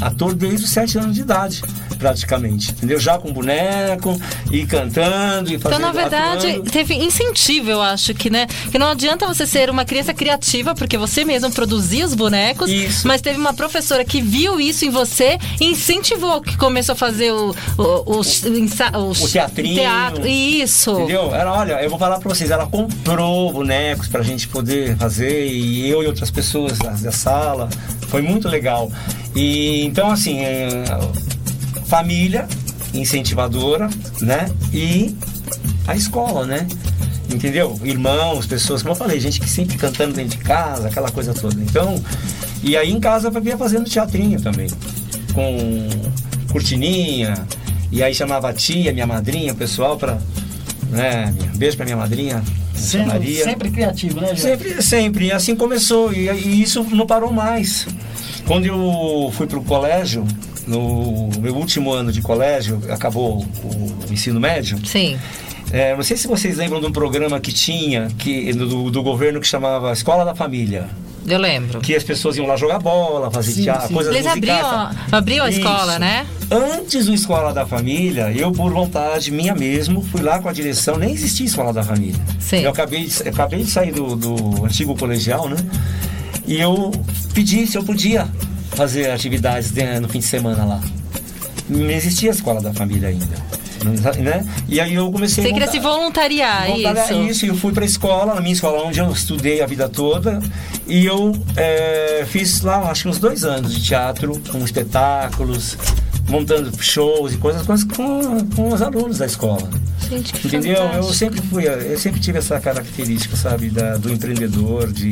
[0.00, 1.62] ator desde os sete anos de idade,
[1.96, 2.98] praticamente, entendeu?
[2.98, 6.70] Já com boneco, e cantando, e fazendo Então, na verdade, atuando.
[6.72, 8.46] teve incentivo, eu acho que, né?
[8.72, 13.06] Que não adianta você ser uma criança criativa, porque você mesmo produzia os bonecos, Isso.
[13.06, 17.30] mas teve uma professora que viu isso em você e incentivou, que começou a fazer
[17.32, 19.74] o, o, os- O teatrinho.
[19.76, 20.90] Teatro, isso.
[20.92, 21.32] Entendeu?
[21.32, 25.88] Ela, olha, eu vou falar pra vocês, ela comprou bonecos pra gente poder fazer, e
[25.88, 27.68] eu e outras pessoas da sala.
[28.08, 28.90] Foi muito legal.
[29.34, 30.84] E então assim, é,
[31.86, 32.46] família
[32.92, 33.88] incentivadora,
[34.20, 34.48] né?
[34.72, 35.16] E
[35.86, 36.66] a escola, né?
[37.32, 37.78] Entendeu?
[37.82, 41.60] Irmãos, pessoas, como eu falei, gente que sempre cantando dentro de casa, aquela coisa toda.
[41.60, 42.02] Então,
[42.62, 44.68] e aí em casa eu vinha fazendo teatrinho também.
[45.32, 45.88] Com
[46.52, 47.34] cortininha,
[47.90, 50.18] e aí chamava a tia, minha madrinha, o pessoal pra.
[50.90, 52.42] Né, minha- beijo pra minha madrinha,
[52.74, 53.44] Sempre, Maria.
[53.44, 54.42] sempre criativo, né, Jorge?
[54.42, 55.26] Sempre, sempre.
[55.26, 56.12] E assim começou.
[56.12, 57.86] E, e isso não parou mais.
[58.46, 60.26] Quando eu fui para o colégio,
[60.66, 64.78] no meu último ano de colégio, acabou o, ensino médio.
[64.86, 65.18] Sim.
[65.72, 69.40] É, não sei se vocês lembram de um programa que tinha que, do, do governo
[69.40, 70.88] que chamava Escola da Família.
[71.26, 71.80] Eu lembro.
[71.80, 73.94] Que as pessoas iam lá jogar bola, fazer Sim, teatro, sim.
[73.94, 74.58] coisas Eles musicais.
[74.60, 75.06] abriam, tá?
[75.10, 75.58] a- abriam a Isso.
[75.58, 76.26] escola, né?
[76.50, 80.96] Antes do Escola da Família, eu, por vontade minha mesmo, fui lá com a direção,
[80.96, 82.20] nem existia Escola da Família.
[82.38, 82.58] Sim.
[82.62, 85.56] Eu acabei de, eu acabei de sair do, do antigo colegial, né?
[86.46, 86.92] E eu
[87.32, 88.28] pedi se eu podia
[88.72, 90.80] fazer atividades de- no fim de semana lá.
[91.68, 93.54] Não existia Escola da Família ainda.
[94.18, 94.46] Né?
[94.66, 97.12] E aí eu comecei Você queria se voluntariar, Voltar a isso.
[97.22, 100.40] isso, eu fui para a escola, na minha escola onde eu estudei a vida toda,
[100.86, 105.76] e eu é, fiz lá, acho que uns dois anos de teatro, com espetáculos,
[106.28, 109.68] montando shows e coisas com, as- com, com os alunos da escola.
[110.10, 110.76] Gente, que Entendeu?
[110.94, 115.10] Eu sempre fui, eu sempre tive essa característica, sabe, da- do empreendedor, de,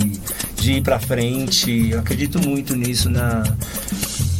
[0.56, 1.90] de ir para frente.
[1.90, 3.42] Eu acredito muito nisso na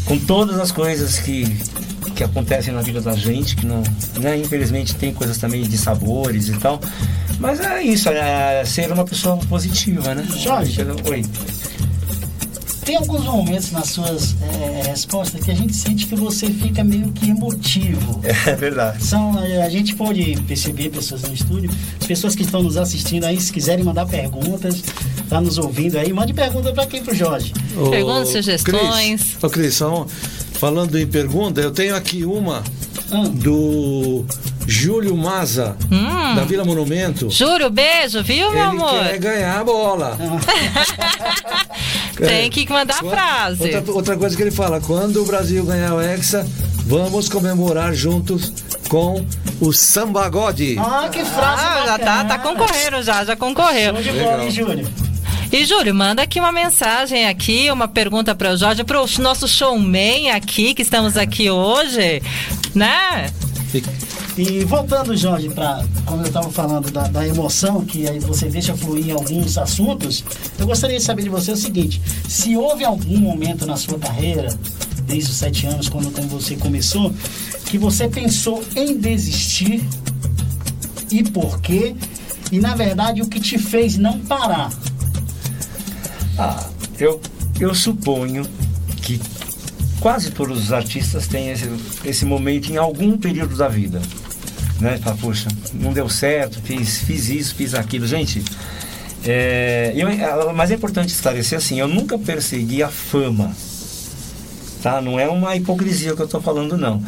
[0.05, 1.45] com todas as coisas que
[2.17, 3.83] que acontecem na vida da gente, que não,
[4.21, 6.79] né, infelizmente tem coisas também de sabores e tal.
[7.39, 10.27] Mas é isso, é ser uma pessoa positiva, né?
[10.37, 10.77] Jorge.
[11.09, 11.25] Oi.
[12.85, 17.13] Tem alguns momentos nas suas eh, respostas que a gente sente que você fica meio
[17.13, 18.21] que emotivo.
[18.45, 19.05] É verdade.
[19.05, 23.25] São, eh, a gente pode perceber, pessoas no estúdio, as pessoas que estão nos assistindo
[23.25, 24.83] aí, se quiserem mandar perguntas,
[25.29, 27.03] tá nos ouvindo aí, mande pergunta para quem?
[27.05, 27.53] Pro Jorge.
[27.77, 29.37] Ô, Perguntas, sugestões.
[29.41, 29.79] Ô, Cris,
[30.55, 32.63] falando em pergunta, eu tenho aqui uma
[33.11, 34.25] Ah, do
[34.67, 36.35] Júlio Maza, Hum.
[36.35, 37.29] da Vila Monumento.
[37.31, 39.05] Júlio, beijo, viu, meu Ele amor?
[39.05, 40.19] quer ganhar a bola.
[42.17, 43.63] Tem que mandar a Qua- frase.
[43.77, 46.47] Outra, outra coisa que ele fala, quando o Brasil ganhar o Hexa,
[46.87, 48.53] vamos comemorar juntos
[48.89, 49.25] com
[49.61, 50.77] o Sambagode.
[50.79, 53.95] ah, que frase Ah, já tá, tá concorrendo já, já concorreu.
[53.95, 54.89] Show de bola, hein, Júlio?
[55.51, 59.47] E Júlio, manda aqui uma mensagem aqui, uma pergunta para o Jorge, para o nosso
[59.47, 62.23] showman aqui, que estamos aqui hoje,
[62.75, 63.31] né?
[64.37, 68.77] E voltando, Jorge, para como eu estava falando da, da emoção, que aí você deixa
[68.77, 70.25] fluir em alguns assuntos,
[70.59, 74.49] eu gostaria de saber de você o seguinte: se houve algum momento na sua carreira,
[75.07, 77.13] desde os sete anos, quando você começou,
[77.67, 79.83] que você pensou em desistir
[81.11, 81.95] e por quê?
[82.51, 84.73] E na verdade, o que te fez não parar?
[86.39, 86.67] Ah,
[86.99, 87.21] eu,
[87.61, 88.47] eu suponho
[90.03, 91.71] quase todos os artistas têm esse,
[92.05, 94.03] esse momento em algum período da vida.
[94.81, 94.99] Né?
[94.99, 98.05] Fala, poxa, não deu certo, fiz, fiz isso, fiz aquilo.
[98.05, 98.43] Gente,
[99.25, 103.55] é, eu, é, mas é importante esclarecer assim, eu nunca persegui a fama.
[104.83, 105.01] Tá?
[105.01, 107.01] Não é uma hipocrisia que eu estou falando, não.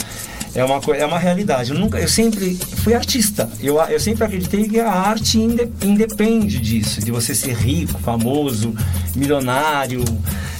[0.54, 1.72] É uma, é uma realidade.
[1.72, 3.50] Eu, nunca, eu sempre fui artista.
[3.60, 8.72] Eu, eu sempre acreditei que a arte inde- independe disso, de você ser rico, famoso,
[9.16, 10.04] milionário,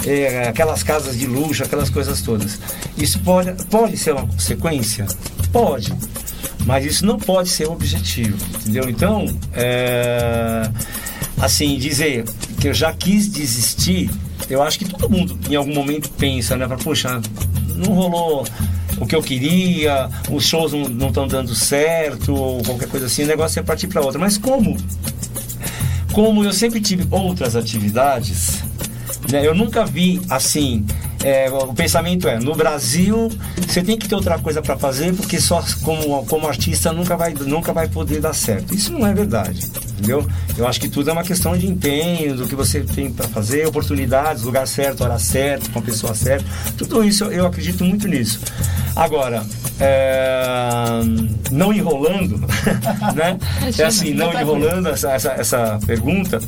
[0.05, 2.59] é, aquelas casas de luxo, aquelas coisas todas.
[2.99, 5.07] Isso pode, pode ser uma consequência?
[5.53, 5.95] Pode.
[6.67, 8.89] Mas isso não pode ser o objetivo, entendeu?
[8.89, 10.69] Então, é,
[11.39, 12.25] assim, dizer
[12.61, 14.11] que eu já quis desistir,
[14.49, 16.67] eu acho que todo mundo em algum momento pensa, né?
[16.67, 17.21] Fala, Poxa,
[17.77, 18.47] não rolou
[19.01, 23.27] o que eu queria, os shows não estão dando certo, ou qualquer coisa assim, o
[23.27, 24.19] negócio é partir para outra.
[24.19, 24.77] Mas como?
[26.13, 28.63] Como eu sempre tive outras atividades,
[29.31, 29.47] né?
[29.47, 30.85] Eu nunca vi assim
[31.25, 33.31] é, o pensamento é, no Brasil
[33.67, 37.33] você tem que ter outra coisa para fazer porque só como, como artista nunca vai,
[37.33, 38.75] nunca vai poder dar certo.
[38.75, 40.29] Isso não é verdade, entendeu?
[40.57, 43.67] Eu acho que tudo é uma questão de empenho, do que você tem para fazer,
[43.67, 46.45] oportunidades, lugar certo, hora certa, com a pessoa certa.
[46.77, 48.41] Tudo isso eu acredito muito nisso.
[48.95, 49.43] Agora,
[49.81, 51.01] é,
[51.51, 52.39] não enrolando,
[53.15, 53.39] né?
[53.79, 56.41] É assim, não enrolando essa, essa, essa pergunta,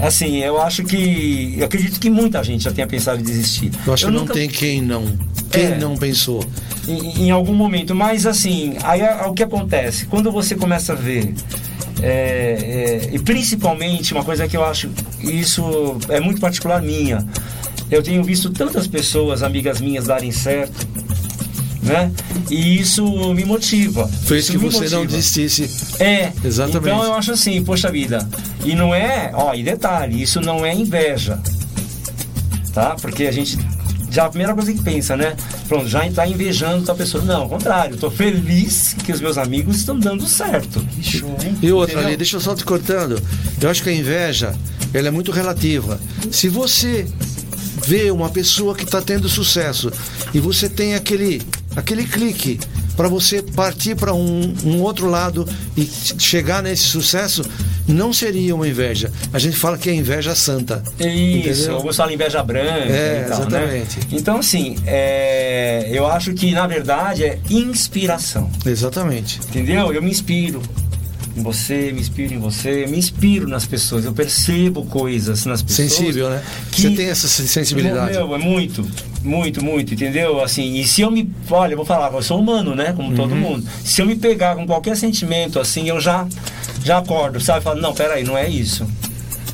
[0.00, 1.54] assim, eu acho que.
[1.58, 3.70] Eu acredito que muita gente já tenha pensado em desistir.
[3.86, 5.04] Eu acho Eu que não nunca- tem quem não.
[5.50, 5.78] Quem É.
[5.78, 6.44] não pensou?
[6.88, 7.94] em, em algum momento.
[7.94, 10.06] Mas assim, aí o que acontece?
[10.06, 11.34] Quando você começa a ver.
[12.02, 14.88] é, é, e principalmente uma coisa que eu acho
[15.20, 17.24] isso é muito particular minha.
[17.90, 20.86] Eu tenho visto tantas pessoas, amigas minhas, darem certo,
[21.90, 22.12] né?
[22.50, 24.08] E isso me motiva.
[24.08, 25.06] Fez que me você não motiva.
[25.06, 26.02] desistisse.
[26.02, 26.94] É, Exatamente.
[26.94, 28.26] Então eu acho assim, poxa vida.
[28.64, 31.38] E não é, ó, e detalhe, isso não é inveja.
[32.72, 32.96] Tá?
[33.00, 33.58] Porque a gente.
[34.10, 35.36] Já a primeira coisa que pensa, né?
[35.68, 37.22] Pronto, já está invejando a pessoa.
[37.22, 40.80] Não, ao contrário, estou feliz que os meus amigos estão dando certo.
[40.96, 41.56] Que show, hein?
[41.62, 43.22] E outra ali, deixa eu só te cortando.
[43.60, 44.52] Eu acho que a inveja,
[44.92, 46.00] ela é muito relativa.
[46.32, 47.06] Se você
[47.86, 49.92] vê uma pessoa que está tendo sucesso
[50.34, 51.40] e você tem aquele,
[51.76, 52.58] aquele clique
[52.96, 57.42] para você partir para um, um outro lado e chegar nesse sucesso,
[57.88, 59.10] não seria uma inveja.
[59.32, 60.82] A gente fala que é inveja santa.
[60.98, 61.08] Isso,
[61.62, 61.76] Entendeu?
[61.76, 63.98] alguns falam inveja branca É, tal, exatamente.
[64.00, 64.04] né?
[64.12, 68.50] Então, assim, é, eu acho que na verdade é inspiração.
[68.66, 69.38] Exatamente.
[69.48, 69.92] Entendeu?
[69.92, 70.60] Eu me inspiro
[71.36, 75.92] em você, me inspiro em você, me inspiro nas pessoas, eu percebo coisas nas pessoas.
[75.92, 76.42] Sensível, né?
[76.72, 78.12] que- Você tem essa sensibilidade.
[78.12, 78.86] Meu, é muito,
[79.22, 80.42] muito, muito, entendeu?
[80.42, 81.30] Assim, e se eu me.
[81.50, 82.92] Olha, eu vou falar, eu sou humano, né?
[82.92, 83.14] Como Uhum.
[83.16, 83.64] todo mundo.
[83.84, 86.26] Se eu me pegar com qualquer sentimento, assim, eu já,
[86.84, 87.62] já acordo, sabe?
[87.62, 88.86] Falo, não, peraí, não é isso.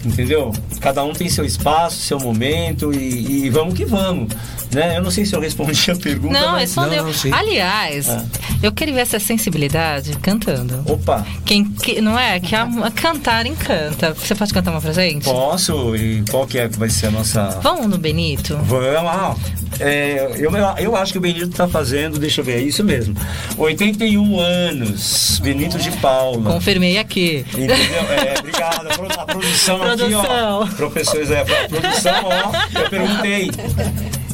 [0.05, 0.53] Entendeu?
[0.81, 4.33] Cada um tem seu espaço, seu momento e, e vamos que vamos.
[4.73, 4.97] Né?
[4.97, 6.33] Eu não sei se eu respondi a pergunta.
[6.39, 6.61] Não, mas...
[6.63, 7.05] respondeu.
[7.05, 7.31] Não, sim.
[7.33, 8.23] Aliás, É.
[8.63, 10.83] eu queria ver essa sensibilidade cantando.
[10.87, 12.41] Opa, Quem, que, não é?
[12.41, 14.13] Que a, a cantar encanta.
[14.15, 15.25] Você pode cantar uma pra gente?
[15.25, 15.95] posso?
[15.97, 17.59] E qual que é que vai ser a nossa.
[17.63, 18.57] Vamos no Benito?
[18.65, 19.37] Vamos lá.
[19.79, 23.15] É, eu, eu acho que o Benito está fazendo, deixa eu ver, é isso mesmo.
[23.59, 26.53] 81 anos, Benito de Paula.
[26.55, 27.45] Confirmei aqui.
[27.49, 27.77] Entendeu?
[27.77, 28.87] É, obrigado.
[28.89, 30.61] A pro- A produção, aqui, Produção.
[30.63, 30.67] ó.
[30.67, 32.79] Professores, é, a produção, ó.
[32.81, 33.51] Eu perguntei.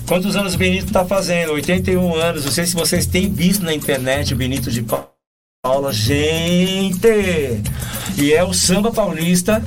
[0.07, 1.53] Quantos anos o Benito está fazendo?
[1.53, 2.44] 81 anos.
[2.44, 5.92] Não sei se vocês têm visto na internet o Benito de Paula.
[5.92, 7.62] Gente!
[8.18, 9.62] E é o samba paulista.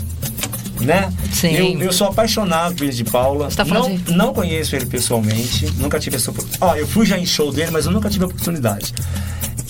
[0.82, 1.12] Né?
[1.32, 1.54] Sim.
[1.56, 3.50] Eu, eu sou apaixonado por ele de Paula.
[3.50, 5.66] Você tá não, de- não conheço ele pessoalmente.
[5.78, 6.64] Nunca tive essa oportunidade.
[6.72, 8.94] Ó, eu fui já em show dele, mas eu nunca tive a oportunidade.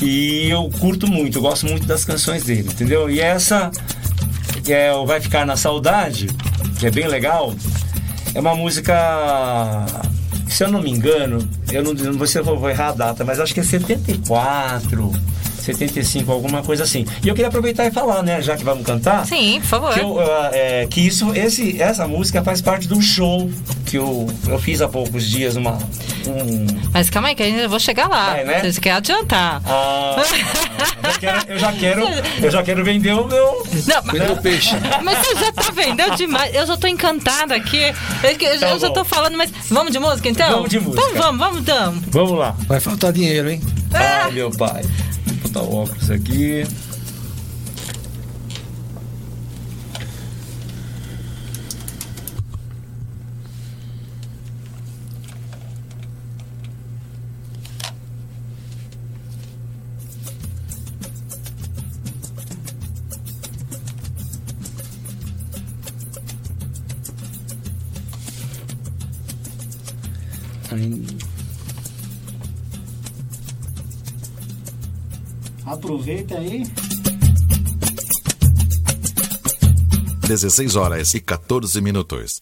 [0.01, 3.09] E eu curto muito, eu gosto muito das canções dele, entendeu?
[3.09, 3.71] E essa
[4.63, 6.27] que é o Vai Ficar na Saudade,
[6.79, 7.53] que é bem legal,
[8.33, 8.93] é uma música,
[10.47, 11.39] se eu não me engano,
[11.71, 15.11] eu não, não vou, vou errar a data, mas acho que é 74,
[15.65, 17.05] 75, alguma coisa assim.
[17.23, 19.25] E eu queria aproveitar e falar, né, já que vamos cantar.
[19.25, 19.93] Sim, por favor.
[19.93, 23.49] Que, eu, ah, é, que isso, esse, essa música faz parte do show
[23.85, 25.73] que eu, eu fiz há poucos dias, uma,
[26.27, 28.31] um, Mas calma aí, que ainda vou chegar lá.
[28.31, 28.71] Vai, né?
[28.71, 29.61] Você quer adiantar.
[29.65, 30.15] ah,
[31.03, 32.07] eu, quero, eu já quero,
[32.41, 34.75] eu já quero vender o meu, Não, mas, Cuida do peixe.
[35.03, 36.53] mas você já tá vendendo demais.
[36.53, 37.81] Eu já tô encantada aqui.
[38.23, 38.93] Eu, eu Tá já bom.
[38.93, 40.49] tô falando, mas vamos de música então?
[40.49, 41.03] Vamos de música.
[41.09, 41.95] Então vamos, vamos então.
[42.09, 42.55] vamos lá.
[42.67, 43.61] Vai faltar dinheiro, hein?
[43.93, 44.83] Ai, meu pai.
[45.45, 46.63] Botar o óculos aqui.
[75.85, 76.63] Aproveita aí.
[80.27, 82.41] 16 horas e 14 minutos.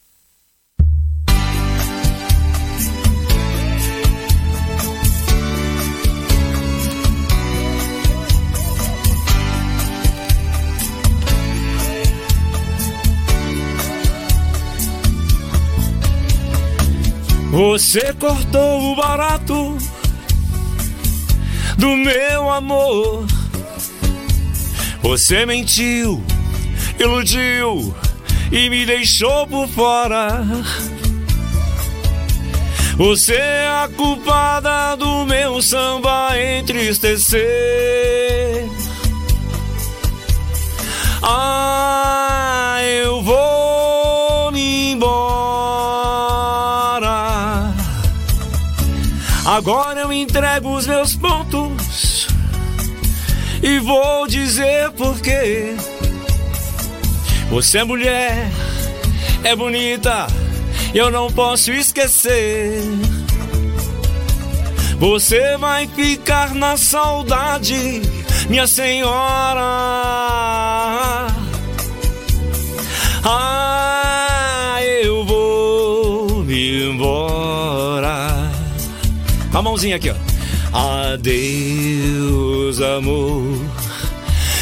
[17.52, 19.78] Você cortou o barato
[21.78, 23.26] do meu amor.
[25.02, 26.24] Você mentiu,
[27.00, 27.94] iludiu
[28.52, 30.46] e me deixou por fora.
[32.96, 37.44] Você é a culpada do meu samba entristecer.
[41.24, 45.24] Ah, eu vou me embora.
[49.46, 51.43] Agora eu entrego os meus pontos
[53.64, 55.74] e vou dizer por quê.
[57.50, 58.52] Você é mulher,
[59.44, 60.28] é bonita,
[60.94, 62.82] eu não posso esquecer.
[65.00, 68.02] Você vai ficar na saudade,
[68.50, 69.62] minha senhora.
[73.24, 78.28] Ah, eu vou embora.
[79.54, 80.33] A mãozinha aqui, ó.
[80.74, 83.60] Adeus, amor.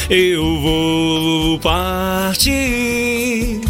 [0.10, 3.62] Eu vou partir.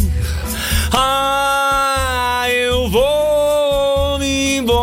[0.92, 4.82] Ah, eu vou me embora.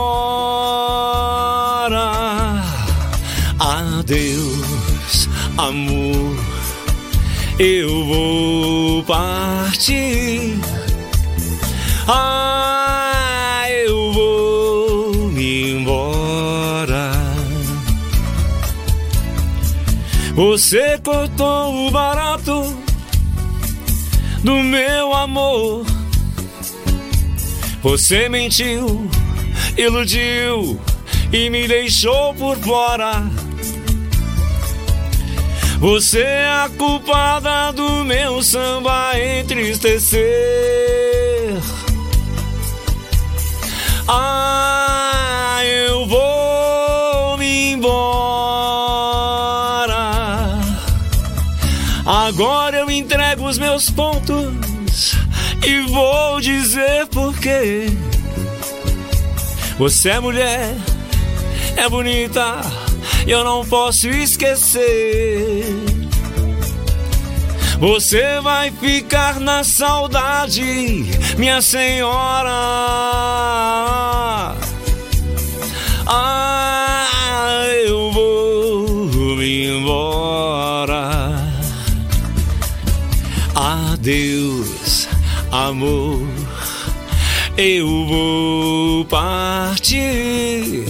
[3.58, 6.38] Adeus, amor.
[7.58, 10.27] Eu vou partir.
[20.38, 22.62] Você cortou o barato
[24.44, 25.84] do meu amor.
[27.82, 29.10] Você mentiu,
[29.76, 30.80] iludiu
[31.32, 33.24] e me deixou por fora.
[35.80, 40.22] Você é a culpada do meu samba entristecer.
[44.06, 46.37] Ah, eu vou
[52.38, 55.16] Agora eu entrego os meus pontos
[55.66, 57.86] e vou dizer por quê.
[59.76, 60.72] Você é mulher,
[61.76, 62.60] é bonita,
[63.26, 65.64] eu não posso esquecer.
[67.80, 72.54] Você vai ficar na saudade, minha senhora.
[76.06, 81.17] Ah, eu vou me embora.
[84.08, 85.06] Adeus,
[85.52, 86.26] amor.
[87.58, 90.86] Eu vou partir.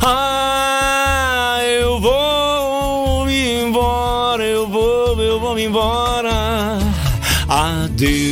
[0.00, 6.76] Ah, eu vou me embora, eu vou, eu vou me embora.
[7.48, 8.31] Adeus,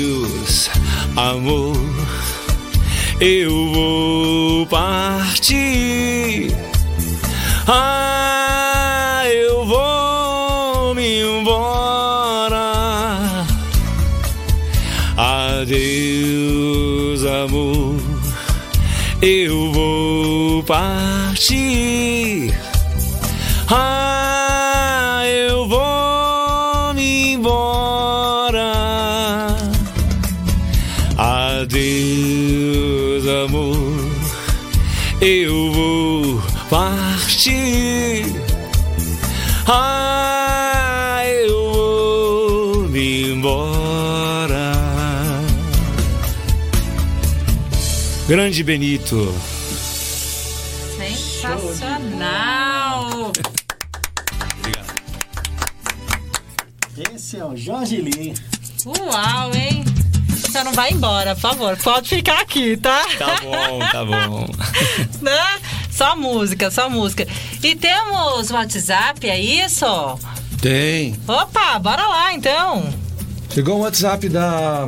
[48.61, 49.35] Grande Benito.
[50.99, 53.33] Sensacional!
[57.15, 58.35] Esse é o Jorge Lee.
[58.85, 59.83] Uau, hein?
[60.29, 61.75] Você não vai embora, por favor.
[61.79, 63.03] Pode ficar aqui, tá?
[63.19, 64.47] Tá bom, tá bom.
[65.23, 65.59] né?
[65.91, 67.27] Só música, só música.
[67.63, 69.87] E temos WhatsApp, é isso?
[70.61, 71.19] Tem.
[71.27, 72.93] Opa, bora lá então.
[73.55, 74.87] Chegou um WhatsApp da.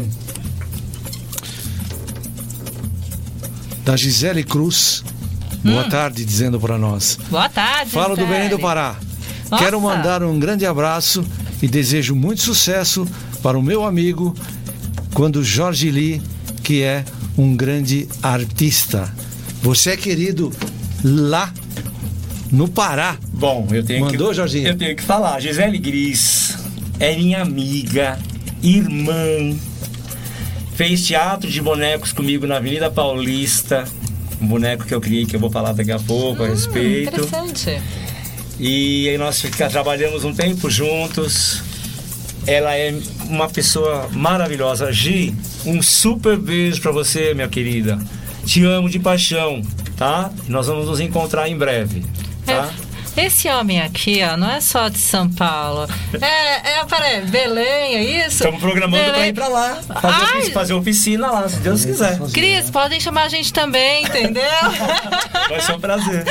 [3.85, 5.05] Da Gisele Cruz.
[5.64, 7.18] Boa tarde, dizendo para nós.
[7.30, 7.91] Boa tarde.
[7.91, 8.26] Fala do.
[8.26, 8.97] Belém do Pará.
[9.51, 9.64] Nossa.
[9.64, 11.24] Quero mandar um grande abraço
[11.61, 13.07] e desejo muito sucesso
[13.43, 14.35] para o meu amigo,
[15.14, 16.22] quando Jorge Lee,
[16.62, 17.05] que é
[17.37, 19.12] um grande artista.
[19.62, 20.53] Você é querido
[21.05, 21.53] lá
[22.51, 23.16] no Pará.
[23.33, 24.35] Bom, eu tenho Mandou, que.
[24.35, 24.68] Jorginho?
[24.68, 25.39] Eu tenho que falar.
[25.41, 26.57] Gisele Gris
[26.99, 28.18] é minha amiga,
[28.62, 29.57] irmã.
[30.75, 33.85] Fez teatro de bonecos comigo na Avenida Paulista.
[34.41, 37.20] Um boneco que eu criei, que eu vou falar daqui a pouco a respeito.
[37.20, 37.81] Interessante.
[38.59, 41.62] E aí nós trabalhamos um tempo juntos.
[42.47, 42.95] Ela é
[43.29, 44.91] uma pessoa maravilhosa.
[44.93, 47.99] Gi, um super beijo pra você, minha querida.
[48.45, 49.62] Te amo de paixão,
[49.97, 50.33] tá?
[50.49, 52.05] Nós vamos nos encontrar em breve,
[52.45, 52.68] tá?
[53.17, 55.87] Esse homem aqui, ó, não é só de São Paulo.
[56.21, 58.37] É, é peraí, Belém, é isso?
[58.37, 59.13] Estamos programando Belém.
[59.13, 59.83] pra ir pra lá.
[60.01, 60.51] Fazer, Ai.
[60.51, 62.19] fazer oficina lá, se Deus quiser.
[62.33, 64.43] Cris, podem chamar a gente também, entendeu?
[65.49, 66.25] Vai ser um prazer.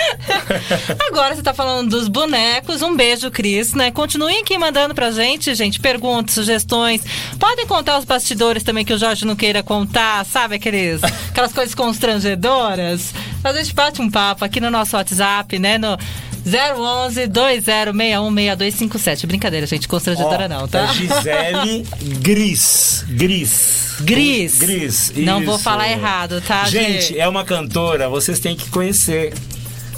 [1.08, 2.82] Agora você tá falando dos bonecos.
[2.82, 3.92] Um beijo, Cris, né?
[3.92, 7.04] Continuem aqui mandando pra gente, gente, perguntas, sugestões.
[7.40, 10.56] Podem contar os bastidores também que o Jorge não queira contar, sabe?
[10.56, 13.14] Aqueles, aquelas coisas constrangedoras.
[13.44, 15.78] A gente bate um papo aqui no nosso WhatsApp, né?
[15.78, 15.98] No
[16.46, 19.28] 011 2061 6257.
[19.28, 20.84] Brincadeira, gente, constrangedora não, tá?
[20.86, 21.88] É Gisele
[22.20, 23.06] Gris.
[23.10, 23.96] Gris.
[24.02, 24.58] Gris.
[24.58, 25.12] Gris.
[25.18, 25.64] Não vou isso.
[25.64, 27.20] falar errado, tá, Gente, gente?
[27.20, 29.34] é uma cantora, vocês têm que conhecer.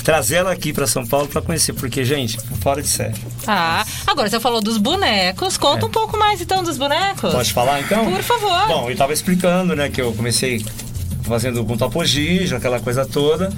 [0.03, 3.15] Trazer ela aqui pra São Paulo pra conhecer, porque, gente, fora de série.
[3.47, 5.55] Ah, agora você falou dos bonecos.
[5.55, 7.29] Conta um pouco mais então dos bonecos.
[7.29, 7.31] É.
[7.37, 8.11] Pode falar então?
[8.11, 8.67] Por favor.
[8.67, 10.61] Bom, eu tava explicando, né, que eu comecei
[11.23, 13.49] fazendo com topogijo, aquela coisa toda.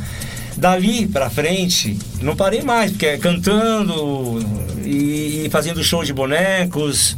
[0.57, 4.39] Dali pra frente, não parei mais, porque é cantando
[4.83, 7.17] e, e fazendo show de bonecos.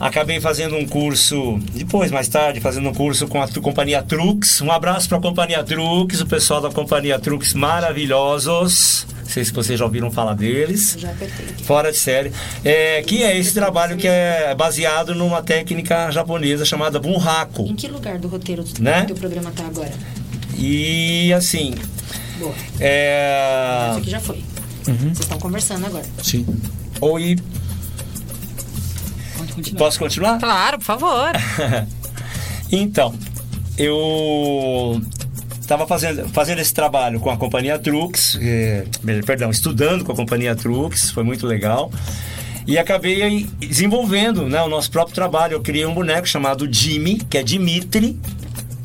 [0.00, 4.60] Acabei fazendo um curso, depois, mais tarde, fazendo um curso com a companhia Trux.
[4.60, 9.06] Um abraço para a companhia Trux, o pessoal da companhia Trux maravilhosos.
[9.20, 10.96] Não sei se vocês já ouviram falar deles.
[10.98, 11.12] Já.
[11.64, 12.32] Fora de série.
[12.64, 17.66] É, que é esse trabalho que é baseado numa técnica japonesa chamada bunraku.
[17.68, 19.04] Em que lugar do roteiro do Né?
[19.04, 19.92] teu programa tá agora?
[20.58, 21.74] E assim,
[22.38, 22.54] Boa.
[22.80, 23.88] é.
[23.90, 24.36] Isso aqui já foi.
[24.88, 24.96] Uhum.
[24.96, 26.04] Vocês estão conversando agora.
[26.22, 26.46] Sim.
[27.00, 27.36] Oi,
[29.36, 29.78] Pode continuar.
[29.78, 30.38] posso continuar?
[30.38, 31.32] Claro, por favor.
[32.72, 33.14] Então,
[33.78, 35.00] eu
[35.60, 38.84] estava fazendo, fazendo esse trabalho com a companhia Trux, eh,
[39.24, 41.92] perdão, estudando com a companhia Trux, foi muito legal.
[42.66, 45.52] E acabei desenvolvendo né, o nosso próprio trabalho.
[45.54, 48.18] Eu criei um boneco chamado Jimmy, que é Dimitri,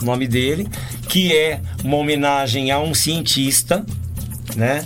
[0.01, 0.67] o nome dele,
[1.07, 3.85] que é uma homenagem a um cientista,
[4.55, 4.83] né?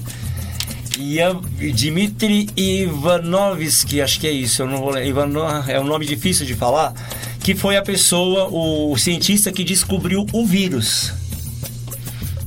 [0.99, 5.67] E a Dmitry Ivanovsky, acho que é isso, eu não vou lembrar.
[5.69, 6.93] É um nome difícil de falar,
[7.39, 11.11] que foi a pessoa, o, cientista que descobriu o vírus,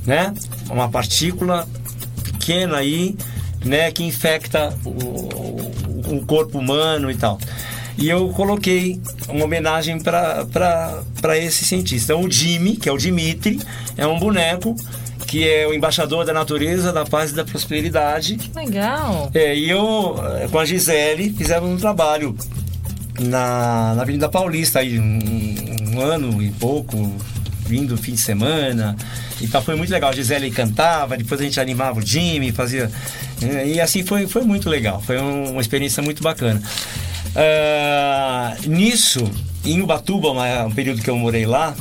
[0.07, 0.33] né?
[0.71, 1.67] Uma partícula
[2.23, 3.17] pequena aí,
[3.65, 7.39] né, que infecta o, o- o corpo humano e tal.
[7.99, 12.13] E eu coloquei uma homenagem para esse cientista.
[12.13, 13.59] Então, o Jimmy, que é o Dimitri,
[13.97, 14.77] é um boneco
[15.27, 18.39] que é o embaixador da natureza, da paz e da prosperidade.
[18.55, 19.31] Legal.
[19.35, 22.37] É, e eu, eh, com a Gisele, fizemos um trabalho
[23.19, 27.13] na, na Avenida Paulista, aí, um, um ano e pouco,
[27.67, 28.95] vindo fim de semana.
[29.41, 30.11] Então foi muito legal.
[30.11, 32.91] A Gisele cantava, depois a gente animava o Jimmy, fazia.
[33.43, 35.03] eh, E assim foi, foi muito legal.
[35.05, 36.63] Foi um- uma experiência muito bacana.
[37.39, 39.31] Ah, nisso,
[39.63, 40.31] em Ubatuba,
[40.65, 41.77] um período que eu morei lá,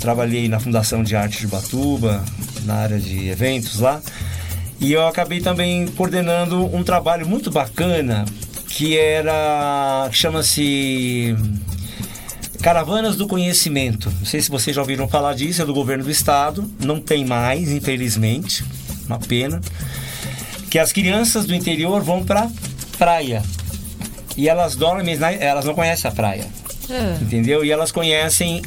[0.00, 2.24] trabalhei na Fundação de Arte de Ubatuba,
[2.64, 4.02] na área de eventos lá.
[4.80, 8.24] E eu acabei também coordenando um trabalho muito bacana
[8.68, 10.08] que era.
[10.12, 11.36] chama-se.
[12.60, 14.12] Caravanas do Conhecimento.
[14.18, 16.68] Não sei se vocês já ouviram falar disso, é do governo do estado.
[16.84, 18.64] Não tem mais, infelizmente.
[19.06, 19.60] Uma pena.
[20.68, 22.50] Que as crianças do interior vão pra
[22.98, 23.42] praia.
[24.38, 26.46] E elas dormem, na- elas não conhecem a praia.
[26.88, 27.18] É.
[27.22, 27.62] Entendeu?
[27.64, 28.62] E elas conhecem,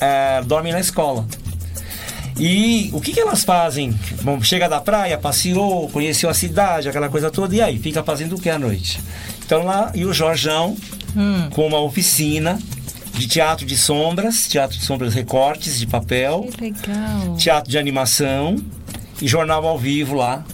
[0.00, 1.26] eh, dormem na escola.
[2.38, 3.98] E o que, que elas fazem?
[4.22, 7.78] Bom, chega da praia, passeou, conheceu a cidade, aquela coisa toda, e aí?
[7.78, 9.00] Fica fazendo o que à noite?
[9.44, 10.76] Então lá, e o Jorjão,
[11.50, 12.58] com uma oficina
[13.14, 17.36] de teatro de sombras, teatro de sombras recortes de papel, Que legal.
[17.38, 18.56] teatro de animação
[19.20, 20.44] e jornal ao vivo lá.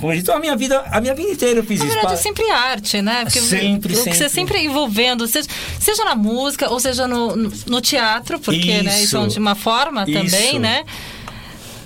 [0.00, 1.94] Como eu disse, Então a minha vida, a minha vida inteira eu fiz Na isso.
[1.94, 3.24] verdade, é sempre arte, né?
[3.24, 4.28] Porque Sempre, o que você sempre.
[4.28, 9.20] sempre envolvendo, seja, seja na música ou seja no, no, teatro, porque né, isso é
[9.20, 9.28] Isso.
[9.28, 10.58] de uma forma também, Isso.
[10.58, 10.84] né?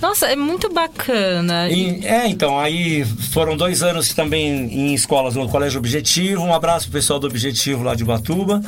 [0.03, 1.69] Nossa, é muito bacana.
[1.71, 6.43] E- é, então, aí foram dois anos também em escolas no Colégio Objetivo.
[6.43, 8.61] Um abraço pro pessoal do Objetivo lá de Ubatuba.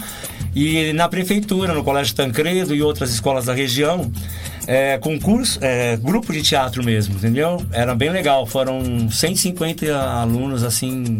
[0.54, 4.12] E na prefeitura, no Colégio Tancredo e outras escolas da região,
[4.68, 7.60] é, concurso, é, grupo de teatro mesmo, entendeu?
[7.72, 8.46] Era bem legal.
[8.46, 11.18] Foram 150 alunos, assim,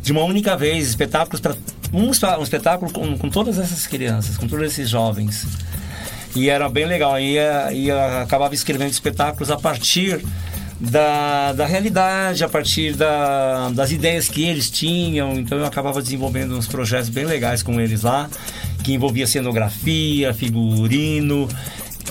[0.00, 1.56] de uma única vez, espetáculos para
[1.92, 5.44] um, um espetáculo com, com todas essas crianças, com todos esses jovens.
[6.38, 7.18] E era bem legal.
[7.18, 10.24] E ia, acabava escrevendo espetáculos a partir
[10.80, 15.34] da, da realidade, a partir da, das ideias que eles tinham.
[15.34, 18.30] Então eu acabava desenvolvendo uns projetos bem legais com eles lá,
[18.84, 21.48] que envolvia cenografia, figurino,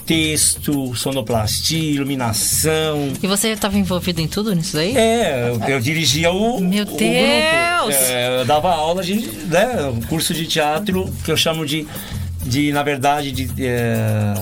[0.05, 3.13] texto, sonoplastia, iluminação.
[3.21, 4.95] E você estava envolvido em tudo nisso aí?
[4.95, 6.99] É, eu, eu dirigia o, Meu o grupo.
[6.99, 7.95] Deus!
[7.95, 9.15] É, eu dava aula de,
[9.47, 11.87] né, um curso de teatro que eu chamo de,
[12.47, 14.33] de na verdade, de, é,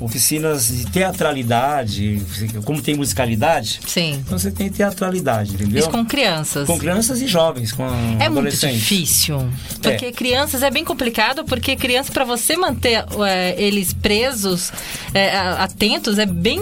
[0.00, 2.22] oficinas de teatralidade,
[2.64, 4.20] como tem musicalidade, Sim.
[4.24, 5.78] então você tem teatralidade, entendeu?
[5.80, 6.66] Isso com crianças.
[6.66, 8.78] Com crianças e jovens, com É muito adolescentes.
[8.80, 9.48] difícil.
[9.80, 14.72] Porque crianças é bem complicado, porque criança, para você manter é, eles presos,
[15.14, 16.60] é, a- atentos, é bem.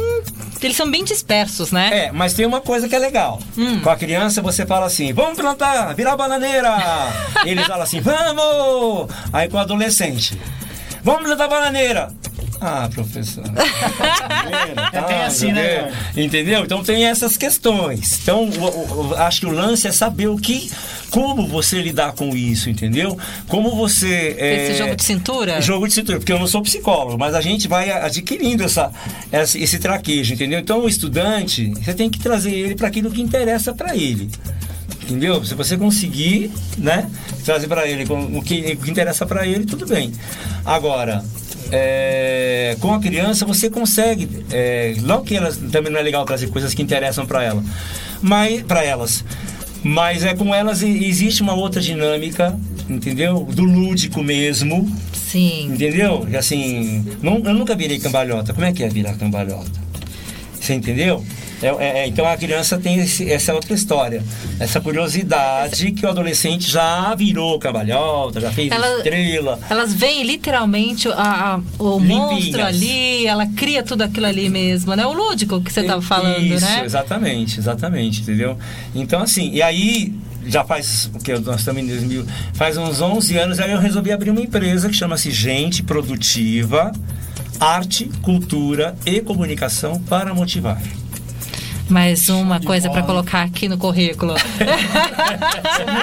[0.63, 1.89] Eles são bem dispersos, né?
[2.09, 3.41] É, mas tem uma coisa que é legal.
[3.57, 3.81] Hum.
[3.81, 6.77] Com a criança você fala assim, vamos plantar, virar bananeira.
[7.47, 9.09] Eles falam assim, vamos!
[9.33, 10.39] Aí com o adolescente,
[11.03, 12.09] vamos plantar bananeira.
[12.63, 13.43] Ah, professor.
[13.45, 16.63] Bananeira, É bem assim, né, entendeu?
[16.65, 18.21] Então tem essas questões.
[18.23, 20.71] Então, o- o- o- acho que o lance é saber o que.
[21.11, 23.19] Como você lidar com isso, entendeu?
[23.49, 24.37] Como você.
[24.39, 25.61] Esse é, jogo de cintura?
[25.61, 28.93] Jogo de cintura, porque eu não sou psicólogo, mas a gente vai adquirindo essa,
[29.33, 30.61] essa- esse traquejo, entendeu?
[30.61, 34.31] Então o estudante, você tem que trazer ele para aquilo que interessa para ele.
[35.11, 35.45] Entendeu?
[35.45, 37.11] Se você conseguir, né,
[37.45, 40.13] trazer para ele o que, o que interessa para ele, tudo bem.
[40.65, 41.25] Agora,
[41.73, 46.47] é, com a criança você consegue, é, não que elas também não é legal trazer
[46.49, 47.63] coisas que interessam para ela,
[48.23, 49.25] mas para elas.
[49.83, 52.57] Mas é com elas existe uma outra dinâmica,
[52.89, 53.49] entendeu?
[53.51, 55.71] Do lúdico mesmo, Sim.
[55.75, 56.27] Entendeu?
[56.37, 58.53] Assim, não- eu nunca virei cambalhota.
[58.53, 59.71] Como é que é virar cambalhota?
[60.61, 61.25] Você entendeu?
[61.63, 64.23] É, é- é, então a criança tem esse- essa outra história,
[64.59, 69.59] essa curiosidade que o adolescente já virou cambalhota, já fez Ela- estrela.
[69.69, 71.13] Elas veem literalmente a-
[71.57, 72.19] a- o Limpinhas.
[72.19, 75.05] monstro ali, ela cria tudo aquilo ali mesmo, né?
[75.07, 76.83] O lúdico que você estava falando, Isso, né?
[76.85, 78.57] exatamente, exatamente, entendeu?
[78.95, 80.15] Então assim, e aí
[80.47, 84.11] já faz o que nós estamos em 2000, faz uns 11 anos aí eu resolvi
[84.13, 86.91] abrir uma empresa que chama-se Gente Produtiva,
[87.61, 90.81] Arte, Cultura e Comunicação para motivar.
[91.91, 94.35] Mais uma coisa para colocar aqui no currículo.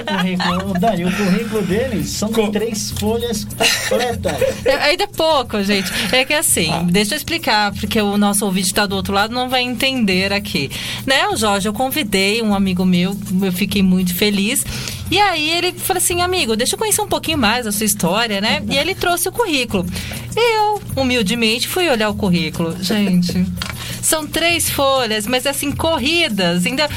[0.07, 0.79] Currículo?
[0.79, 4.65] Dani, o currículo dele são Co- três folhas completas.
[4.65, 5.89] É, Ainda é pouco, gente.
[6.11, 6.83] É que assim, Ah.
[6.83, 10.69] deixa eu explicar, porque o nosso ouvinte está do outro lado não vai entender aqui.
[11.05, 14.65] Né, o Jorge, eu convidei um amigo meu, eu fiquei muito feliz.
[15.09, 18.41] E aí ele falou assim, amigo, deixa eu conhecer um pouquinho mais a sua história,
[18.41, 18.61] né?
[18.69, 19.85] E ele trouxe o currículo.
[20.35, 22.75] Eu, humildemente, fui olhar o currículo.
[22.81, 23.45] Gente,
[24.01, 26.65] são três folhas, mas assim, corridas.
[26.65, 26.89] Ainda.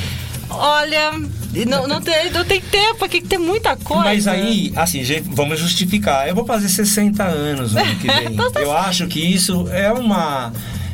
[0.53, 1.13] Olha,
[1.67, 4.03] não, não, tem, não tem tempo aqui, que tem muita coisa.
[4.03, 6.29] Mas aí, assim, gente, vamos justificar.
[6.29, 8.33] Eu vou fazer 60 anos no ano que vem.
[8.33, 10.53] Então tá Eu acho que isso é uma.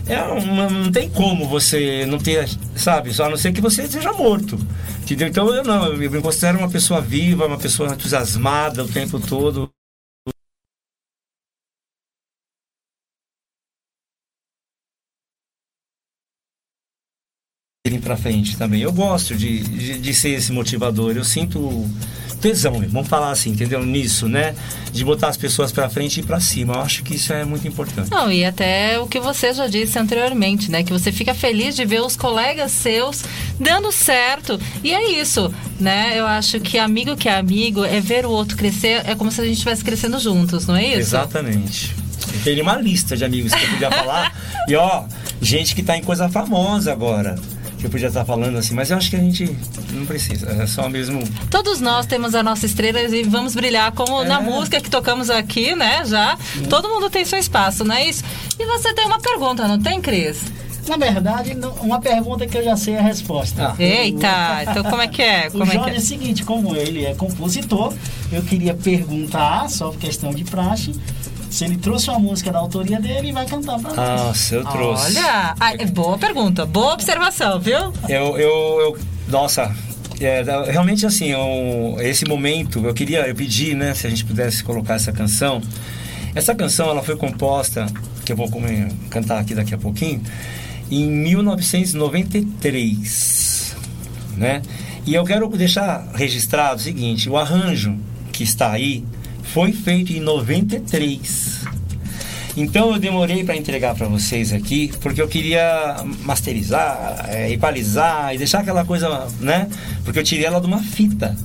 [0.09, 3.13] É uma, não tem como você não ter, sabe?
[3.13, 4.57] Só a não ser que você seja morto.
[5.03, 5.27] Entendeu?
[5.29, 9.69] Então eu não, eu me considero uma pessoa viva, uma pessoa entusiasmada o tempo todo.
[17.87, 18.83] irem pra frente também.
[18.83, 21.17] Eu gosto de, de, de ser esse motivador.
[21.17, 21.85] Eu sinto
[22.41, 23.85] tesão, vamos falar assim, entendeu?
[23.85, 24.55] Nisso, né?
[24.93, 26.75] De botar as pessoas pra frente e pra cima.
[26.75, 28.11] Eu acho que isso é muito importante.
[28.11, 30.83] Não, e até o que você já disse anteriormente, né?
[30.83, 33.25] Que você fica feliz de ver os colegas seus
[33.59, 34.61] dando certo.
[34.83, 36.13] E é isso, né?
[36.19, 39.41] Eu acho que amigo que é amigo é ver o outro crescer, é como se
[39.41, 40.99] a gente estivesse crescendo juntos, não é isso?
[40.99, 41.95] Exatamente.
[42.33, 44.33] Eu tenho uma lista de amigos que eu podia falar.
[44.69, 45.05] e ó,
[45.41, 47.37] gente que tá em coisa famosa agora.
[47.79, 49.55] Que eu podia estar falando assim, mas eu acho que a gente
[49.93, 50.47] não precisa.
[50.51, 51.23] É só mesmo.
[51.51, 54.43] Todos nós temos a nossa estrela e vamos brilhar como na É.
[54.43, 56.03] música que tocamos aqui, né?
[56.07, 56.39] Já.
[56.71, 58.25] Todo mundo tem seu espaço, não é isso?
[58.59, 60.41] E você tem uma pergunta, não tem, Cris?
[60.89, 63.75] Na verdade, não- uma pergunta que eu já sei a resposta.
[63.77, 63.83] Ah.
[63.83, 65.49] Eita, então como é que é?
[65.49, 65.99] O Como é Jorge que é é?
[65.99, 67.93] o seguinte, como ele é compositor,
[68.33, 70.93] eu queria perguntar, só por questão de praxe,
[71.57, 74.21] se ele trouxe uma música da autoria dele e vai cantar pra nós.
[74.21, 75.17] Nossa, eu trouxe.
[75.19, 77.79] Olha, ah, é boa pergunta, boa observação, viu?
[78.09, 79.75] Eu, eu, eu nossa,
[80.21, 84.63] é, realmente assim, eu- esse momento, eu queria, eu pedi, né, se a gente pudesse
[84.63, 85.63] colocar essa canção.
[86.35, 87.87] Essa canção, ela foi composta,
[88.23, 88.51] que eu vou
[89.09, 90.21] cantar aqui daqui a pouquinho,
[90.91, 93.75] em 1993,
[94.37, 94.61] né?
[95.07, 97.97] E eu quero deixar registrado o seguinte, o arranjo
[98.31, 99.03] que está aí
[99.53, 101.65] foi feito em 93.
[102.57, 108.39] Então eu demorei para entregar para vocês aqui, porque eu queria masterizar, é, equalizar e
[108.39, 109.69] deixar aquela coisa, né?
[110.05, 111.37] Porque eu tirei ela de uma fita,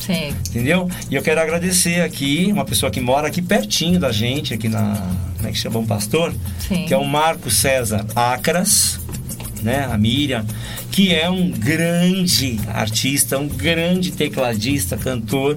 [0.00, 0.34] Sim.
[0.50, 0.90] entendeu?
[1.08, 5.00] E eu quero agradecer aqui uma pessoa que mora aqui pertinho da gente, aqui na,
[5.36, 6.34] como é que chama, um pastor,
[6.66, 6.86] Sim.
[6.86, 8.98] que é o Marco César Acras,
[9.62, 9.88] né?
[9.88, 10.44] A Miriam,
[10.90, 15.56] que é um grande artista, um grande tecladista, cantor,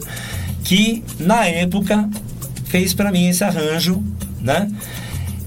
[0.64, 2.10] que na época
[2.66, 4.04] fez para mim esse arranjo,
[4.40, 4.72] né?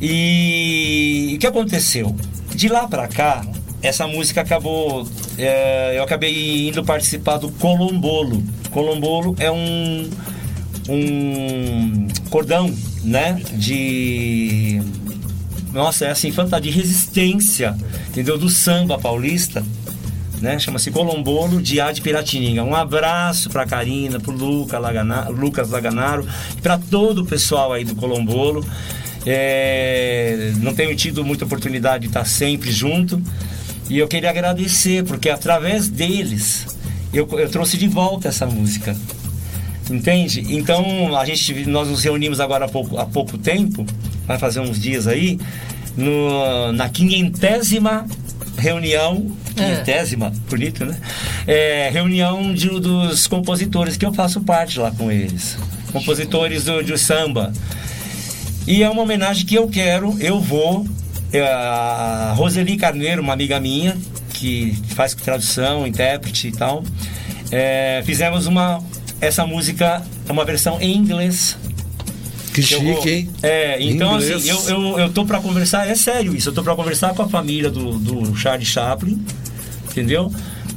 [0.01, 2.15] E o que aconteceu?
[2.55, 3.45] De lá para cá,
[3.83, 5.07] essa música acabou.
[5.39, 8.43] é, eu acabei indo participar do Colombolo.
[8.71, 10.11] Colombolo é um
[10.89, 13.41] um cordão, né?
[13.55, 14.83] De
[15.73, 17.77] nossa, é assim, fantasia de resistência,
[18.09, 18.39] entendeu?
[18.39, 19.65] Do samba paulista.
[20.41, 20.59] Né?
[20.59, 22.63] Chama-se Colombolo de A de Piratininga.
[22.63, 24.79] Um abraço para Karina, para Luca
[25.29, 26.27] Lucas Laganaro
[26.57, 28.65] e para todo o pessoal aí do Colombolo.
[29.27, 33.23] É, não tenho tido muita oportunidade de estar sempre junto
[33.89, 36.67] e eu queria agradecer porque através deles
[37.13, 38.95] eu, eu trouxe de volta essa música.
[39.91, 40.45] Entende?
[40.49, 43.85] Então a gente, nós nos reunimos agora há pouco, há pouco tempo,
[44.27, 45.39] vai fazer uns dias aí,
[45.97, 48.07] no, na quinhentésima
[48.57, 50.97] reunião, quinhentésima, bonito, né?
[51.47, 55.57] É, reunião de, dos compositores, que eu faço parte lá com eles.
[55.93, 57.53] Compositores do, do samba.
[58.67, 60.87] E é uma homenagem que eu quero, eu vou.
[61.33, 63.97] é, A Roseli Carneiro, uma amiga minha,
[64.33, 66.83] que faz tradução, intérprete e tal.
[67.51, 68.83] é, fizemos uma.
[69.21, 71.57] Essa música é uma versão em inglês.
[72.53, 73.31] Que chique, vou- hein?
[73.43, 74.37] É, então Inglês.
[74.49, 77.23] assim, eu, eu, eu tô pra conversar, é sério isso, eu tô pra conversar com
[77.23, 79.21] a família do, do Charlie Chaplin,
[79.95, 80.33] entendeu?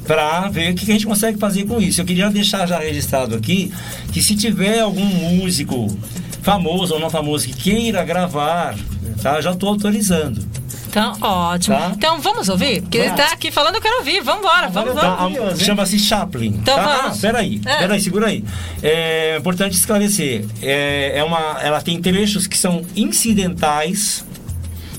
[0.06, 2.00] Pra ver o que a gente consegue fazer com isso.
[2.00, 3.70] Eu queria deixar já registrado aqui
[4.12, 5.94] que se tiver algum músico
[6.42, 8.74] famoso ou não famoso que queira gravar,
[9.22, 9.40] tá?
[9.40, 10.46] Já tô autorizando.
[10.88, 11.76] Então, ótimo.
[11.76, 11.92] Tá.
[11.94, 12.80] Então, vamos ouvir?
[12.80, 13.22] Porque ele Vamos.
[13.26, 14.22] tá aqui falando, eu quero ouvir.
[14.22, 15.38] Vambora, vamos, Tá, vamos.
[15.38, 16.46] a- Chama-se Chaplin.
[16.62, 16.82] Então tá?
[17.02, 17.18] vamos.
[17.18, 17.76] Ah, peraí, É.
[17.76, 18.42] peraí, segura aí.
[18.82, 20.46] É importante esclarecer.
[20.62, 24.24] É, é uma, ela tem trechos que são incidentais,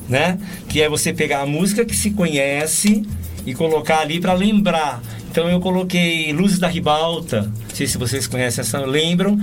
[0.07, 0.37] né?
[0.69, 3.03] Que é você pegar a música que se conhece
[3.45, 5.01] e colocar ali para lembrar.
[5.31, 7.41] Então eu coloquei Luzes da Ribalta.
[7.41, 9.39] Não sei se vocês conhecem essa, lembram?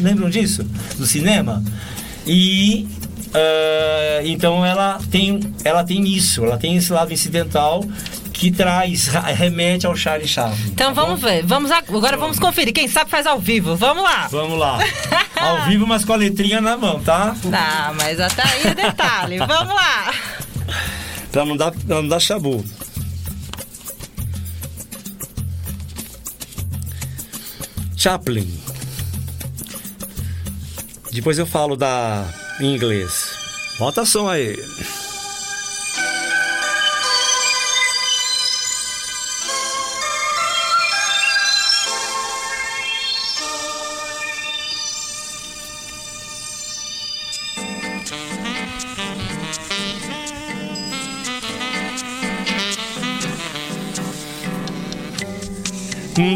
[0.00, 0.64] Lembram disso?
[0.96, 1.62] Do cinema?
[2.26, 2.86] E
[3.34, 7.84] ah, então ela tem, ela tem isso, ela tem esse lado incidental
[8.42, 10.66] que traz, remete ao Charlie Chaplin.
[10.66, 11.46] Então vamos ver.
[11.46, 12.74] Vamos agora vamos conferir.
[12.74, 13.76] Quem sabe faz ao vivo.
[13.76, 14.26] Vamos lá.
[14.28, 14.80] Vamos lá.
[15.42, 17.34] Ao vivo, mas com a letrinha na mão, tá?
[17.50, 19.38] Tá, mas até aí é detalhe.
[19.38, 20.14] Vamos lá.
[21.32, 22.64] Pra não dar, pra não dar chabu.
[27.96, 28.60] Chaplin.
[31.10, 32.24] Depois eu falo da
[32.60, 33.30] em inglês.
[33.80, 34.56] Bota som aí.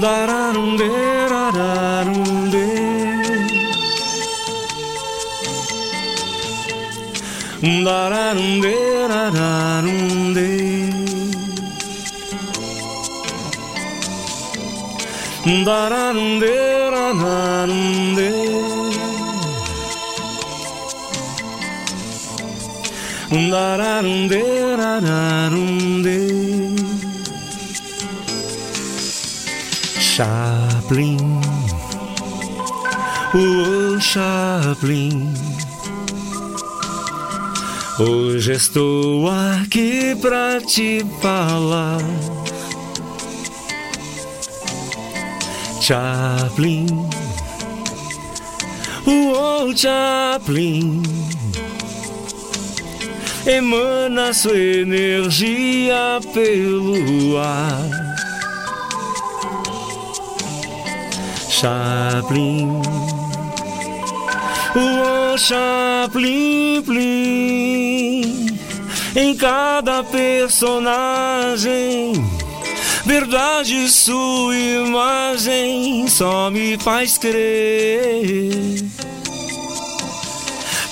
[0.07, 0.89] Radarunde,
[1.33, 2.67] radarunde.
[7.85, 8.75] Radarunde,
[9.13, 10.49] radarunde.
[15.67, 16.55] Radarunde,
[16.95, 18.31] radarunde.
[23.51, 24.43] Radarunde,
[24.77, 26.46] radarunde.
[30.17, 31.19] Chaplin,
[33.35, 35.35] o Chaplin.
[37.99, 42.01] Hoje estou aqui pra te falar.
[45.83, 46.87] Chaplin,
[49.05, 51.03] o Chaplin.
[53.45, 58.06] Emana sua energia pelo ar.
[61.67, 62.81] Chaplin.
[64.77, 66.87] O Chaplin,
[69.17, 70.93] em cada personagem,
[73.05, 78.85] verdade sua imagem só me faz crer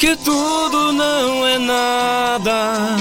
[0.00, 2.96] que tudo não é nada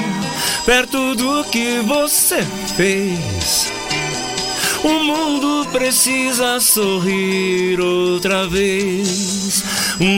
[0.64, 2.44] perto do que você
[2.78, 3.63] fez.
[4.84, 9.64] O mundo precisa sorrir outra vez.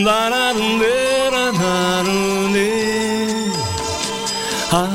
[0.03, 2.72] Dararunderanarunde.
[4.72, 4.89] Ah,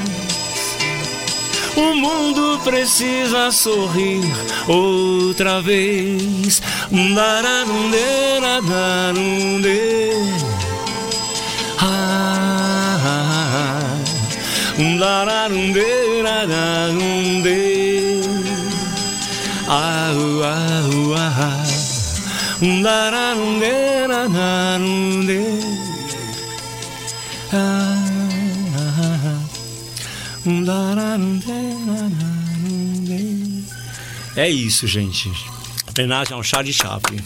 [1.73, 4.29] O mundo precisa sorrir
[4.67, 6.61] outra vez.
[6.91, 9.79] Naranunde, naranunde.
[11.79, 14.81] Ah, ah, ah.
[14.81, 17.61] Naranunde, naranunde.
[19.69, 20.09] Ah.
[20.09, 20.11] Ah,
[21.15, 21.66] ah, ah.
[34.35, 35.31] É isso, gente.
[35.95, 37.19] Homenagem ao Charlie Chaplin.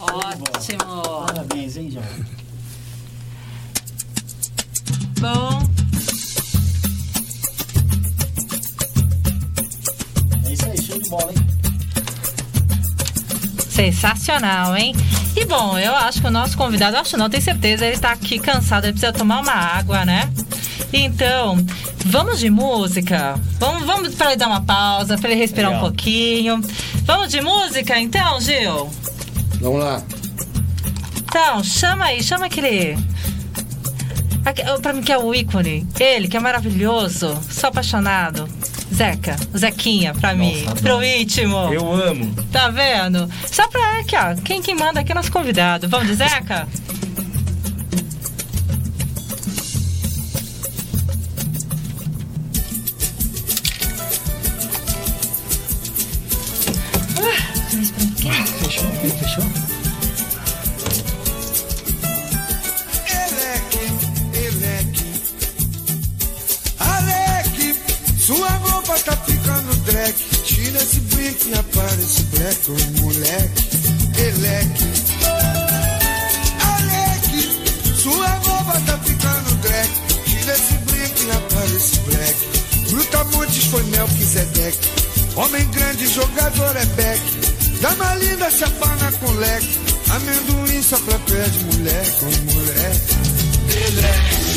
[0.00, 1.26] Ótimo.
[1.26, 2.04] Parabéns, hein, João?
[5.20, 5.68] Bom,
[10.46, 11.43] É isso aí, show de bola, hein?
[13.74, 14.94] Sensacional, hein?
[15.36, 18.38] E bom, eu acho que o nosso convidado, acho não, tenho certeza, ele tá aqui
[18.38, 20.30] cansado, ele precisa tomar uma água, né?
[20.92, 21.56] Então,
[22.06, 23.34] vamos de música?
[23.58, 25.88] Vamos, vamos para ele dar uma pausa, para ele respirar um Legal.
[25.88, 26.60] pouquinho.
[27.04, 28.88] Vamos de música então, Gil?
[29.60, 30.00] Vamos lá.
[31.18, 32.96] Então, chama aí, chama aquele.
[34.44, 35.84] aque- Pra mim que é o ícone.
[35.98, 38.48] Ele, que é maravilhoso, sou apaixonado.
[38.94, 41.56] Zeca, Zequinha, pra mim, Nossa, pro íntimo.
[41.72, 42.32] Eu amo.
[42.52, 43.28] Tá vendo?
[43.50, 44.34] Só pra aqui, ó.
[44.42, 45.88] Quem que manda aqui é nosso convidado.
[45.88, 46.68] Vamos de Zeca?
[58.60, 58.90] Fechou?
[58.90, 59.63] Fechou?
[71.46, 72.70] E aparece black,
[73.00, 73.64] moleque.
[74.16, 74.84] Eleque,
[76.60, 79.90] Alec, sua roupa tá ficando drag.
[80.24, 82.90] Tira esse brinco e aparece black.
[82.90, 84.88] Brutamontes foi Melquisedeque.
[85.36, 87.22] Homem grande, jogador é back.
[87.80, 89.78] Dama linda, se apana com leque.
[90.10, 93.14] Amendoim só pra pé de moleque, ô moleque.
[93.68, 94.53] Eleque.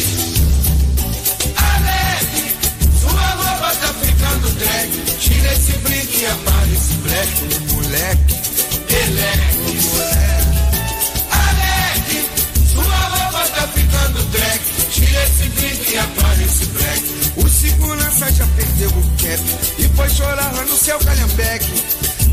[4.47, 4.89] Ficando drag.
[5.19, 8.35] Tira esse brinco e aparece black, ô moleque.
[8.89, 9.57] Eleque,
[11.33, 12.19] moleque.
[12.71, 14.61] Sua roupa tá ficando drag.
[14.91, 17.03] Tira esse brinco e aparece black.
[17.37, 19.43] O segurança já perdeu o cap
[19.77, 21.83] e foi chorar lá no seu calhambeque.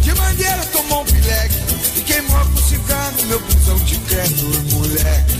[0.00, 1.56] De maneira tomou um pileque
[1.96, 5.34] e queimou com cigarro meu busão de credo, moleque.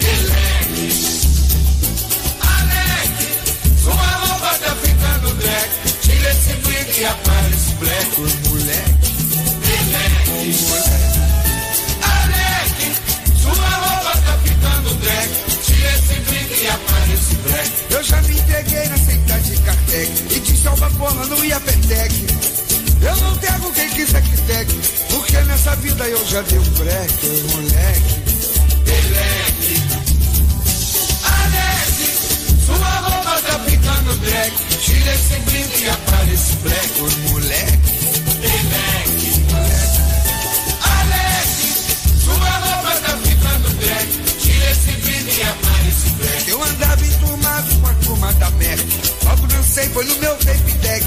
[0.00, 1.26] Eleque.
[2.40, 3.28] Alegre,
[3.82, 5.85] sua roupa tá ficando drag.
[6.06, 9.10] Tira esse brinco e aparece black, ô moleque.
[10.62, 11.16] Moleque.
[12.00, 12.94] Alegre,
[13.42, 15.30] sua roupa tá ficando drag.
[15.64, 17.70] Tira esse brinco e aparece black.
[17.90, 22.14] Eu já me entreguei na seita de Kardec e de salva porra não ia petec.
[23.02, 24.80] Eu não pego quem quiser que pegue,
[25.10, 28.14] porque nessa vida eu já dei um break, ô moleque.
[28.86, 29.82] Eleque.
[31.24, 32.08] Alegre,
[32.64, 34.75] sua roupa tá ficando drag.
[34.96, 37.92] Tira esse brinco e aparece black, ô moleque.
[38.40, 39.44] Eleque.
[40.80, 41.74] Alegre,
[42.24, 44.08] sua roupa tá ficando drag.
[44.40, 46.50] Tira esse brinco e aparece black.
[46.50, 48.86] Eu andava enturmado com a turma da Merck.
[49.24, 51.04] Logo dancei, foi no meu vape deck.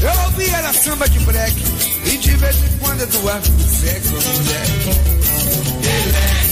[0.00, 1.62] Eu ouvia era samba de break.
[2.04, 4.90] E de vez em quando Eduardo do Seco, moleque.
[5.86, 6.51] Eleque.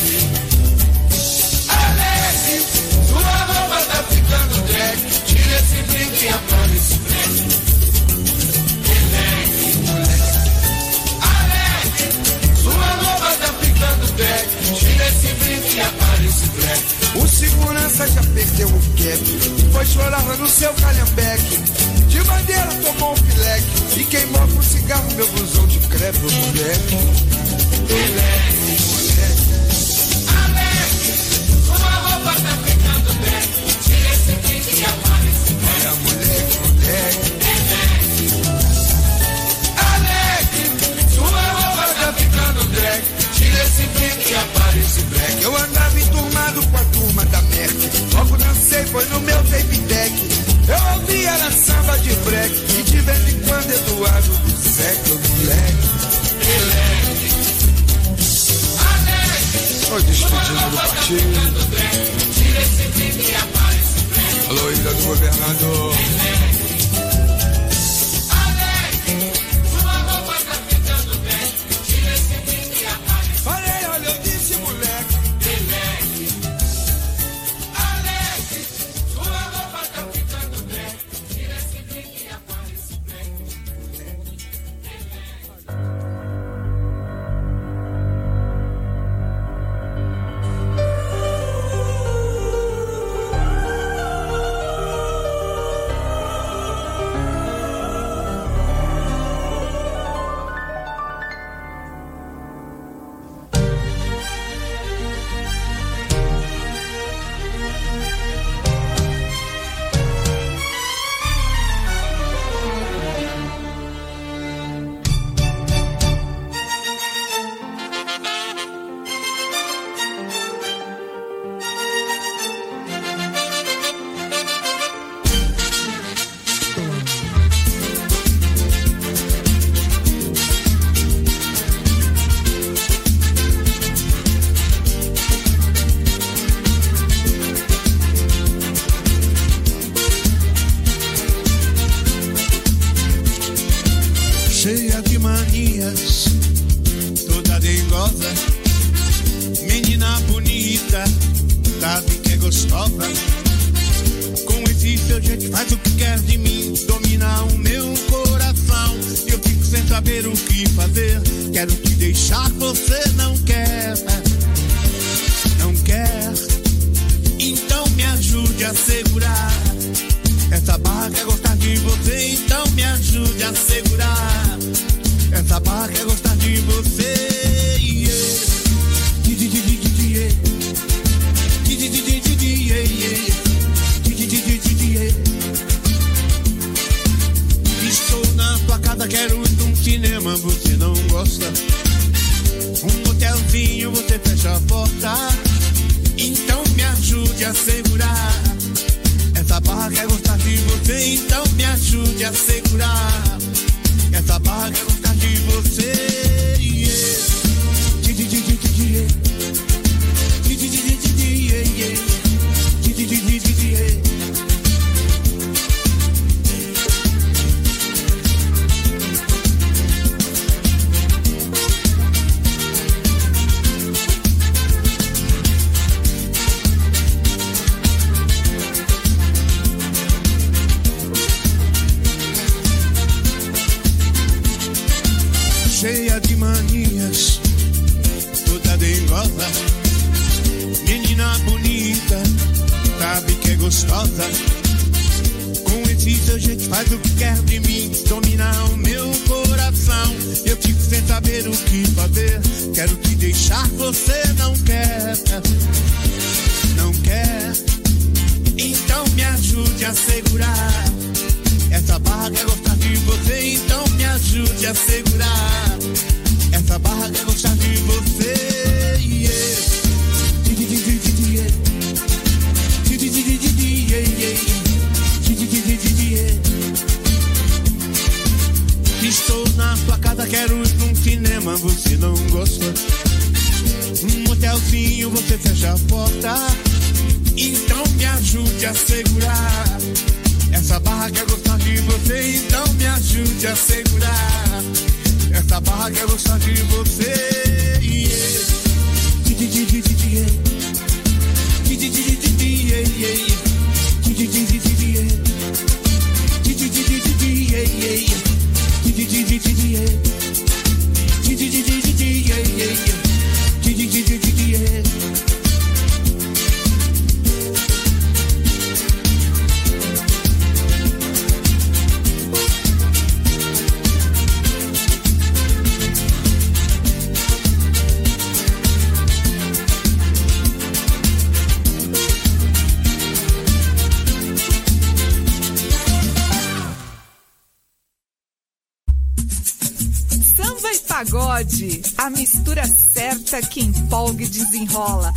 [341.11, 345.13] Pagode, a mistura certa que empolga e desenrola.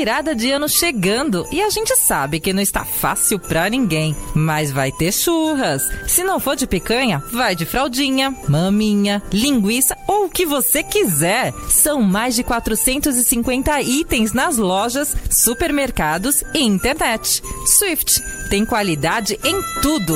[0.07, 4.71] Virada de ano chegando e a gente sabe que não está fácil pra ninguém, mas
[4.71, 5.84] vai ter churras.
[6.07, 11.53] Se não for de picanha, vai de fraldinha, maminha, linguiça ou o que você quiser.
[11.67, 17.43] São mais de 450 itens nas lojas, supermercados e internet.
[17.65, 20.15] Swift tem qualidade em tudo.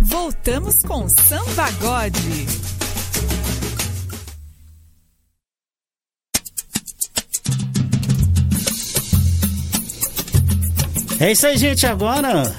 [0.00, 2.63] Voltamos com Samba God.
[11.24, 11.86] É isso aí, gente.
[11.86, 12.54] Agora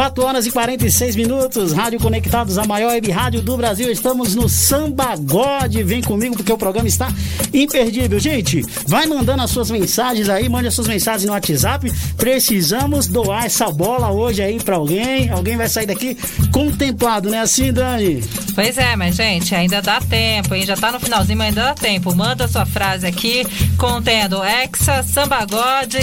[0.00, 3.92] 4 horas e 46 minutos, Rádio Conectados, a maior web rádio do Brasil.
[3.92, 5.74] Estamos no Samba God.
[5.84, 7.12] Vem comigo porque o programa está
[7.52, 8.18] imperdível.
[8.18, 11.92] Gente, vai mandando as suas mensagens aí, mande as suas mensagens no WhatsApp.
[12.16, 15.28] Precisamos doar essa bola hoje aí para alguém.
[15.28, 16.16] Alguém vai sair daqui
[16.50, 18.24] contemplado, né assim, Dani?
[18.54, 20.64] Pois é, mas gente, ainda dá tempo, hein?
[20.64, 22.16] Já tá no finalzinho, mas ainda dá tempo.
[22.16, 23.46] Manda sua frase aqui
[23.76, 25.94] contendo Hexa, Samba God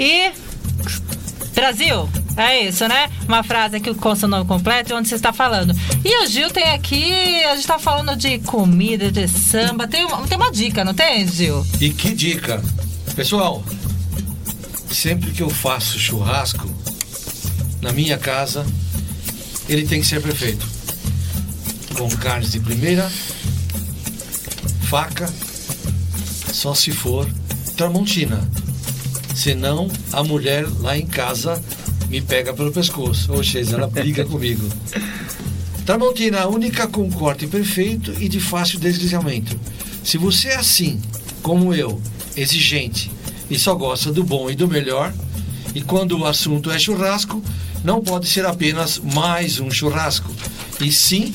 [0.00, 0.32] e
[1.54, 2.08] Brasil.
[2.36, 3.10] É isso, né?
[3.26, 5.74] Uma frase aqui com seu nome completo e onde você está falando.
[6.04, 9.88] E o Gil tem aqui, a gente está falando de comida, de samba.
[9.88, 11.66] Tem uma, tem uma dica, não tem, Gil?
[11.80, 12.62] E que dica?
[13.14, 13.64] Pessoal,
[14.90, 16.70] sempre que eu faço churrasco
[17.80, 18.66] na minha casa,
[19.68, 20.66] ele tem que ser perfeito.
[21.96, 23.10] Com carnes de primeira,
[24.82, 25.32] faca,
[26.52, 27.26] só se for
[27.76, 28.46] tramontina.
[29.34, 31.62] Senão a mulher lá em casa
[32.08, 33.32] me pega pelo pescoço.
[33.32, 34.68] Ou seja, ela briga comigo.
[35.84, 39.58] Tramontina, a única com corte perfeito e de fácil deslizamento.
[40.02, 41.00] Se você é assim,
[41.42, 42.00] como eu,
[42.36, 43.10] exigente
[43.48, 45.12] e só gosta do bom e do melhor,
[45.74, 47.42] e quando o assunto é churrasco,
[47.84, 50.32] não pode ser apenas mais um churrasco,
[50.80, 51.34] e sim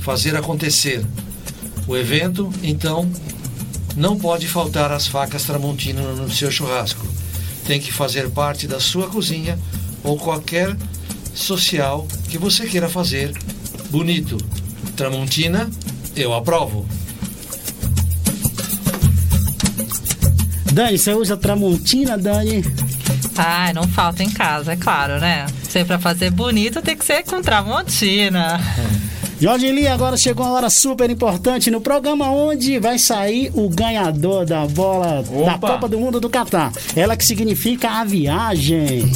[0.00, 1.04] fazer acontecer.
[1.86, 3.10] O evento, então,
[3.94, 7.13] não pode faltar as facas Tramontina no seu churrasco
[7.66, 9.58] tem que fazer parte da sua cozinha
[10.02, 10.76] ou qualquer
[11.34, 13.32] social que você queira fazer
[13.90, 14.36] bonito.
[14.96, 15.68] Tramontina,
[16.14, 16.86] eu aprovo.
[20.72, 22.64] Dani, você usa Tramontina, Dani?
[23.36, 25.46] Ah, não falta em casa, é claro, né?
[25.68, 28.60] Se para fazer bonito, tem que ser com Tramontina.
[29.40, 34.46] Jorge Lee, agora chegou uma hora super importante no programa onde vai sair o ganhador
[34.46, 35.44] da bola Opa.
[35.44, 36.72] da Copa do Mundo do Catar.
[36.94, 39.10] Ela que significa a viagem.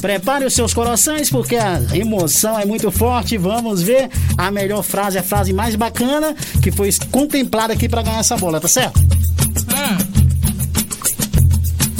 [0.00, 3.36] Prepare os seus corações porque a emoção é muito forte.
[3.36, 4.08] Vamos ver
[4.38, 8.60] a melhor frase, a frase mais bacana que foi contemplada aqui para ganhar essa bola,
[8.60, 9.00] tá certo?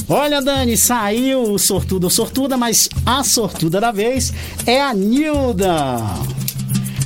[0.09, 4.33] Olha, Dani, saiu o sortudo ou sortuda, mas a sortuda da vez
[4.65, 5.99] é a Nilda.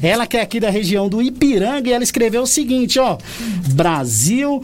[0.02, 3.16] Ela que é aqui da região do Ipiranga e ela escreveu o seguinte, ó.
[3.72, 4.62] Brasil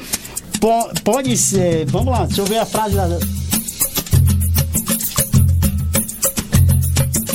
[0.61, 1.87] po pode ser...
[1.87, 3.09] Vamos lá, deixa eu ver a frase da...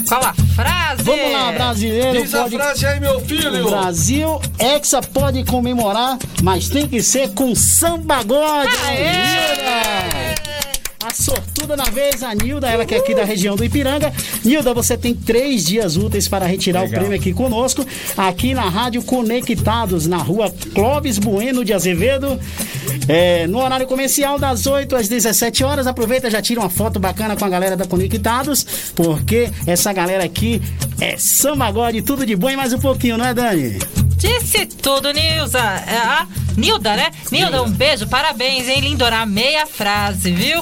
[0.08, 1.04] Qual a frase?
[1.04, 2.22] Vamos lá, brasileiro.
[2.22, 2.56] Diz pode...
[2.56, 3.66] a frase aí, meu filho.
[3.66, 8.68] O Brasil, Hexa pode comemorar, mas tem que ser com samba God.
[8.88, 10.52] Aê!
[11.04, 14.14] A sortuda na vez, a Nilda, ela que é aqui da região do Ipiranga.
[14.46, 16.96] Nilda, você tem três dias úteis para retirar Legal.
[16.96, 17.84] o prêmio aqui conosco,
[18.16, 22.40] aqui na Rádio Conectados, na rua Clóvis Bueno de Azevedo.
[23.08, 25.88] É, no horário comercial, das 8 às 17 horas.
[25.88, 30.62] Aproveita, já tira uma foto bacana com a galera da Conectados, porque essa galera aqui
[31.00, 31.72] é samba
[32.06, 34.01] tudo de bom e mais um pouquinho, não é, Dani?
[34.22, 35.60] Disse tudo, Nilza.
[35.60, 37.12] É a Nilda, né?
[37.32, 38.80] Nilda, um beijo, parabéns, hein?
[38.82, 40.62] Lindorar meia frase, viu?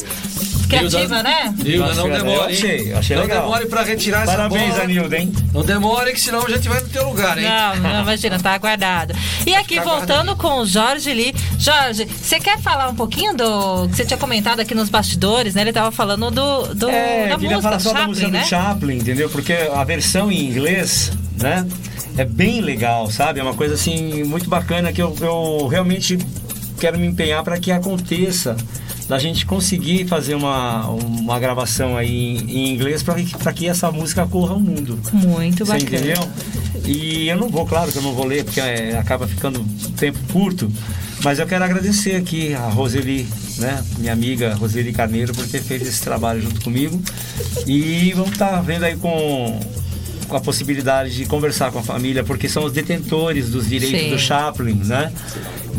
[0.69, 1.53] criativa, né?
[1.57, 2.53] Nilda, não demore.
[2.53, 3.41] Achei, achei não legal.
[3.41, 4.77] demore pra retirar Parabéns, essa bola.
[4.77, 5.33] Parabéns, Anilda, hein?
[5.51, 7.43] Não demore, que senão a gente vai no teu lugar, hein?
[7.43, 9.13] Não, não imagina, tá aguardado.
[9.45, 11.33] E aqui, voltando com o Jorge Lee.
[11.57, 15.61] Jorge, você quer falar um pouquinho do que você tinha comentado aqui nos bastidores, né?
[15.61, 18.41] Ele tava falando do, do é, da música, falar só Chaplin, da música né?
[18.41, 19.29] do Chaplin, entendeu?
[19.29, 21.11] Porque a versão em inglês
[21.41, 21.65] né?
[22.19, 23.39] É bem legal, sabe?
[23.39, 26.17] É uma coisa assim muito bacana que eu, eu realmente
[26.77, 28.57] quero me empenhar para que aconteça
[29.07, 33.69] da gente conseguir fazer uma, uma gravação aí em, em inglês para que, pra que
[33.69, 34.99] essa música corra ao mundo.
[35.13, 35.97] Muito Você bacana.
[35.97, 36.29] entendeu?
[36.85, 39.91] E eu não vou, claro que eu não vou ler, porque é, acaba ficando um
[39.91, 40.69] tempo curto.
[41.23, 43.25] Mas eu quero agradecer aqui a Roseli,
[43.59, 43.81] né?
[43.97, 47.01] Minha amiga Roseli Carneiro, por ter feito esse trabalho junto comigo.
[47.65, 49.57] E vamos estar vendo aí com,
[50.29, 54.09] com a possibilidade de conversar com a família, porque são os detentores dos direitos Sim.
[54.11, 55.11] do Chaplin, né?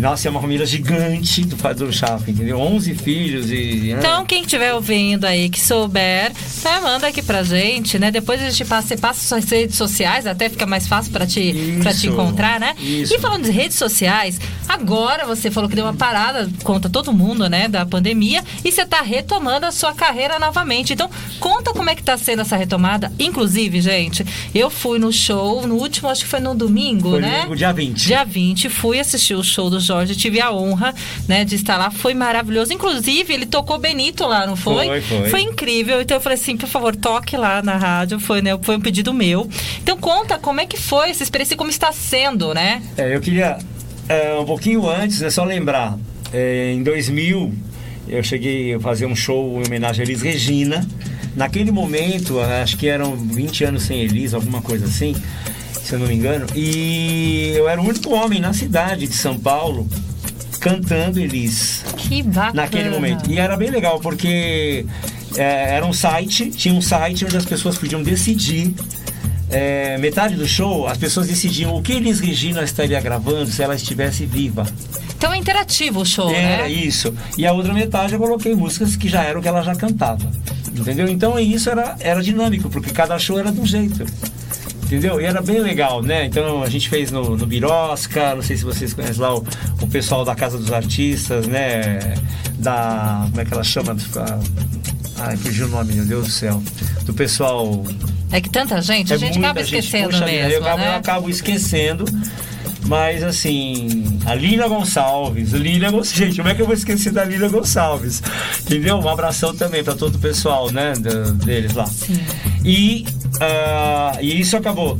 [0.01, 2.59] Nossa, é uma família gigante do pai do Chaplin, entendeu?
[2.59, 3.93] 11 filhos e...
[3.93, 3.98] né?
[3.98, 6.32] Então, quem estiver ouvindo aí, que souber,
[6.62, 8.10] tá, manda aqui pra gente, né?
[8.10, 11.78] Depois a gente passa, você passa suas redes sociais, até fica mais fácil pra te,
[11.82, 12.09] pra te Isso.
[12.09, 12.74] encontrar, né?
[12.81, 13.14] Isso.
[13.14, 17.47] E falando de redes sociais, agora você falou que deu uma parada, conta todo mundo,
[17.48, 20.94] né, da pandemia, e você tá retomando a sua carreira novamente.
[20.94, 23.12] Então, conta como é que tá sendo essa retomada.
[23.18, 24.24] Inclusive, gente,
[24.55, 27.44] eu fui no show, no último, acho que foi no domingo, Foi né?
[27.47, 28.06] no dia 20.
[28.06, 30.95] Dia 20, fui assistir o show do Jorge, tive a honra,
[31.27, 32.73] né, de estar lá, foi maravilhoso.
[32.73, 35.01] Inclusive, ele tocou Benito lá, não foi?
[35.03, 35.41] Foi, foi.
[35.43, 36.01] incrível.
[36.01, 39.12] Então eu falei assim, por favor, toque lá na rádio, foi, né, foi um pedido
[39.12, 39.49] meu.
[39.83, 42.81] Então conta como é que foi essa experiência como está sendo, né?
[42.97, 43.59] É, eu queria,
[44.09, 45.99] é, um pouquinho antes, é só lembrar,
[46.33, 47.53] é, em 2000,
[48.09, 50.87] eu cheguei a fazer um show em homenagem a Elis Regina.
[51.35, 55.17] Naquele momento, acho que eram 20 anos sem Elis, alguma coisa assim,
[55.85, 56.47] se eu não me engano.
[56.55, 59.89] E eu era o único homem na cidade de São Paulo
[60.61, 61.85] cantando Elis.
[61.97, 62.52] Que bacana.
[62.62, 63.31] Naquele momento.
[63.31, 64.85] E era bem legal, porque
[65.36, 68.74] é, era um site, tinha um site onde as pessoas podiam decidir.
[69.51, 73.74] é, metade do show, as pessoas decidiam o que Elis Regina estaria gravando se ela
[73.74, 74.66] estivesse viva.
[75.16, 76.70] Então é interativo o show, Era né?
[76.70, 77.12] isso.
[77.36, 80.31] E a outra metade eu coloquei músicas que já eram o que ela já cantava.
[80.74, 81.09] Entendeu?
[81.09, 84.05] Então isso era, era dinâmico, porque cada show era de um jeito.
[84.91, 85.21] Entendeu?
[85.21, 86.25] E era bem legal, né?
[86.27, 89.47] Então a gente fez no, no Birosca, não sei se vocês conhecem lá o,
[89.81, 92.15] o pessoal da Casa dos Artistas, né?
[92.59, 93.25] Da.
[93.31, 93.97] Como é que ela chama?
[95.17, 96.61] Ah, fugiu o nome, meu Deus do céu.
[97.05, 97.85] Do pessoal.
[98.33, 100.83] É que tanta gente, a É gente muita acaba gente, esquecendo poxa mesmo, eu, acabo,
[100.83, 100.97] eu né?
[100.97, 102.05] acabo esquecendo.
[102.87, 107.25] Mas assim, a Lina Gonçalves, Lina Gonçalves, gente, como é que eu vou esquecer da
[107.25, 108.21] Lina Gonçalves?
[108.62, 108.97] Entendeu?
[108.97, 111.89] Um abração também para todo o pessoal, né, da- deles lá.
[112.65, 113.07] E,
[113.40, 114.98] ah, e isso acabou.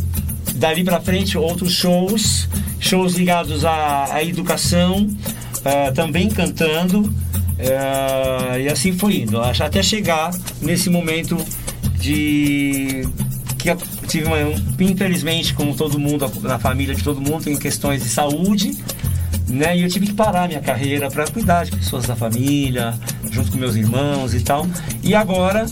[0.55, 2.49] Dali para frente, outros shows,
[2.79, 5.09] shows ligados à, à educação,
[5.65, 7.13] ah, também cantando,
[7.59, 10.31] ah, e assim foi indo, até chegar
[10.61, 11.37] nesse momento
[11.99, 13.07] de
[13.59, 13.75] que
[14.07, 18.09] tive uma, um- infelizmente, como todo mundo, na família de todo mundo, tem questões de
[18.09, 18.77] saúde,
[19.47, 19.77] né?
[19.77, 22.95] E eu tive que parar minha carreira para cuidar de pessoas da família,
[23.31, 24.67] junto com meus irmãos e tal.
[25.03, 25.67] E agora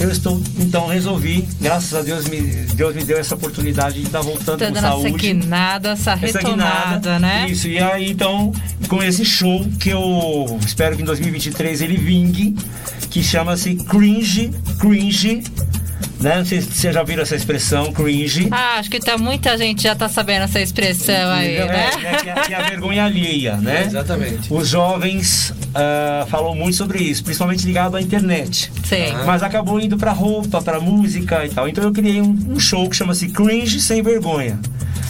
[0.00, 2.40] eu estou, então, resolvi, graças a Deus, me,
[2.74, 5.16] Deus me deu essa oportunidade de estar voltando Tá com dando essa saúde.
[5.16, 7.46] guinada, essa Essa retomada, guinada, né?
[7.48, 8.52] Isso, e aí então,
[8.88, 12.56] com esse show que eu espero que em 2023 ele vingue,
[13.10, 14.50] que chama-se Cringe,
[14.80, 15.42] Cringe,
[16.24, 16.38] né?
[16.38, 18.48] Não sei se vocês já viram essa expressão, cringe.
[18.50, 21.86] Ah, acho que tá, muita gente já tá sabendo essa expressão aí, É, né?
[21.86, 23.84] é, que, é, que é a vergonha alheia, né?
[23.86, 24.52] Exatamente.
[24.52, 28.72] Os jovens ah, falam muito sobre isso, principalmente ligado à internet.
[28.88, 29.12] Sim.
[29.26, 31.68] Mas acabou indo pra roupa, pra música e tal.
[31.68, 34.58] Então eu criei um, um show que chama-se Cringe Sem Vergonha.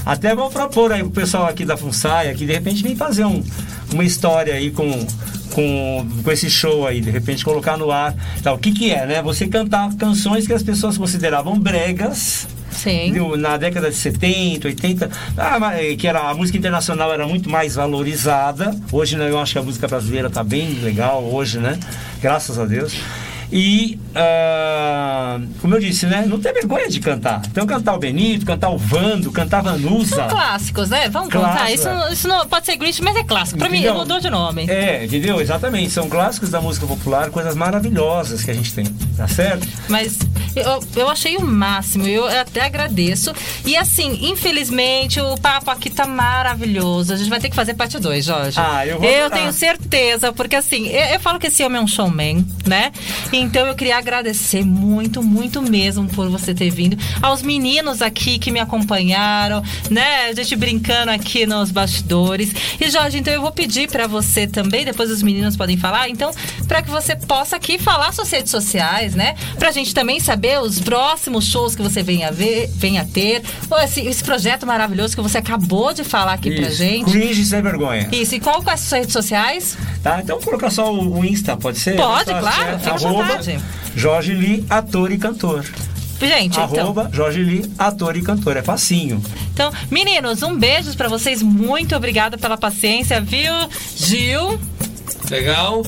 [0.05, 3.43] Até vou propor aí pro pessoal aqui da Funsaia que de repente vem fazer um-
[3.93, 5.07] uma história aí com,
[5.55, 8.15] com, com esse show aí, de repente colocar no ar.
[8.43, 8.57] Tal.
[8.57, 9.23] O que, que é, né?
[9.23, 12.47] Você cantar canções que as pessoas consideravam bregas.
[12.71, 13.13] Sim.
[13.39, 15.61] Na década de 70, 80, ah,
[15.97, 18.77] que era, a música internacional era muito mais valorizada.
[18.91, 21.79] Hoje né, eu acho que a música brasileira tá bem legal hoje, né?
[22.21, 22.97] Graças a Deus.
[23.53, 26.25] E, ah, como eu disse, né?
[26.27, 27.43] Não tem vergonha de cantar.
[27.47, 30.17] Então, cantar o Benito, cantar o Vando, cantar Vanusa.
[30.17, 31.09] São clássicos, né?
[31.09, 31.71] Vamos Clássico, contar.
[31.73, 32.13] Isso, é.
[32.13, 33.59] isso não pode ser Grinch, mas é clássico.
[33.59, 33.97] Pra mim, Entendeu?
[33.97, 34.67] mudou de nome.
[34.69, 35.41] É, entendeu?
[35.41, 35.91] Exatamente.
[35.91, 38.85] São clássicos da música popular, coisas maravilhosas que a gente tem,
[39.17, 39.67] tá certo?
[39.89, 40.19] Mas
[40.55, 43.33] eu, eu achei o máximo, eu até agradeço.
[43.65, 47.13] E assim, infelizmente, o papo aqui tá maravilhoso.
[47.13, 48.59] A gente vai ter que fazer parte 2, Jorge.
[48.61, 51.85] Ah, eu vou Eu tenho certeza, porque assim, eu, eu falo que esse homem é
[51.85, 52.93] um showman, né?
[53.33, 56.97] Então eu queria agradecer muito, muito mesmo por você ter vindo.
[57.23, 60.27] Aos meninos aqui que me acompanharam, né?
[60.29, 62.53] A gente brincando aqui nos bastidores.
[62.79, 66.31] E Jorge, então eu vou pedir pra você também, depois os meninos podem falar, então,
[66.69, 69.35] pra que você possa aqui falar suas redes sociais, né?
[69.59, 73.43] Pra gente também saber os próximos shows que você venha ver, venha ter.
[73.71, 76.77] Ou esse, esse projeto maravilhoso que você acabou de falar aqui pra Isso.
[76.77, 77.11] gente.
[77.11, 78.09] Cringe sem vergonha.
[78.13, 79.77] Isso, e qual com as suas redes sociais?
[80.03, 80.21] Tá?
[80.21, 81.97] Então colocar só o, Insta, pode ser?
[81.97, 83.59] Pode, Tá claro, fica à vontade.
[83.97, 85.65] Jorge Lee, ator e cantor.
[86.21, 86.81] Gente, então.
[86.81, 88.57] Arroba Jorge Lee, ator e cantor.
[88.57, 89.23] É facinho.
[89.53, 91.43] Então, meninos, um beijo pra vocês.
[91.43, 93.53] Muito obrigada pela paciência, viu?
[93.97, 94.59] Gil.
[95.31, 95.85] Legal.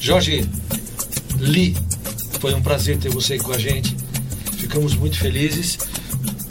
[0.00, 0.48] Jorge
[1.38, 1.76] Lee,
[2.40, 3.96] foi um prazer ter você com a gente.
[4.58, 5.78] Ficamos muito felizes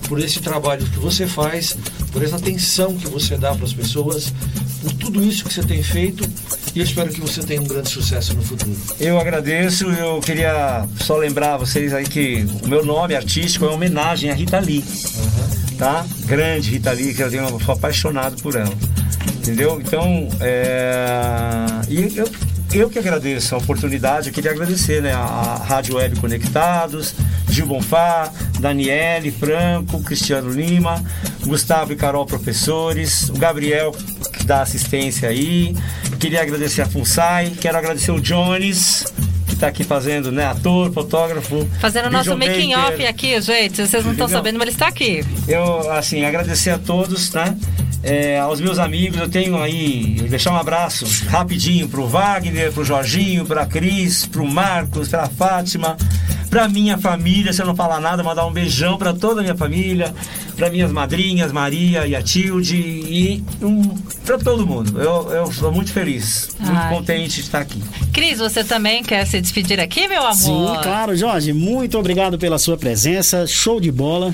[0.07, 1.75] por esse trabalho que você faz,
[2.11, 4.33] por essa atenção que você dá para as pessoas,
[4.81, 6.27] por tudo isso que você tem feito.
[6.75, 8.75] E eu espero que você tenha um grande sucesso no futuro.
[8.99, 13.75] Eu agradeço, eu queria só lembrar vocês aí que o meu nome artístico é uma
[13.75, 14.83] homenagem a Rita Lee.
[15.77, 16.05] Tá?
[16.25, 18.73] Grande Rita Lee, que eu tenho, eu sou apaixonado por ela.
[19.37, 19.79] Entendeu?
[19.79, 21.65] Então, é...
[21.89, 22.29] e eu,
[22.73, 27.13] eu que agradeço a oportunidade, eu queria agradecer né, a Rádio Web Conectados,
[27.49, 31.03] Gil Bonfá, Daniele Franco, Cristiano Lima,
[31.45, 33.93] Gustavo e Carol Professores, o Gabriel
[34.45, 35.75] dá assistência aí.
[36.19, 39.05] Queria agradecer a FUNSAI, quero agradecer o Jones,
[39.47, 41.67] que está aqui fazendo, né, ator, fotógrafo.
[41.79, 43.85] Fazendo o nosso making off aqui, gente.
[43.85, 45.23] Vocês não estão sabendo, mas ele está aqui.
[45.47, 47.57] Eu, assim, agradecer a todos, né?
[48.03, 53.45] É, aos meus amigos, eu tenho aí, deixar um abraço rapidinho pro Wagner, pro Jorginho,
[53.45, 55.95] pra Cris, pro Marcos, pra Fátima,
[56.53, 59.55] pra minha família, se eu não falar nada, mandar um beijão pra toda a minha
[59.55, 60.13] família,
[60.55, 63.81] pra minhas madrinhas, Maria e a Tilde, e um,
[64.23, 65.01] pra todo mundo.
[65.01, 66.93] Eu, eu sou muito feliz, muito Ai.
[66.93, 67.81] contente de estar aqui.
[68.13, 70.35] Cris, você também quer se despedir aqui, meu amor?
[70.35, 71.53] Sim, claro, Jorge.
[71.53, 73.47] Muito obrigado pela sua presença.
[73.47, 74.31] Show de bola.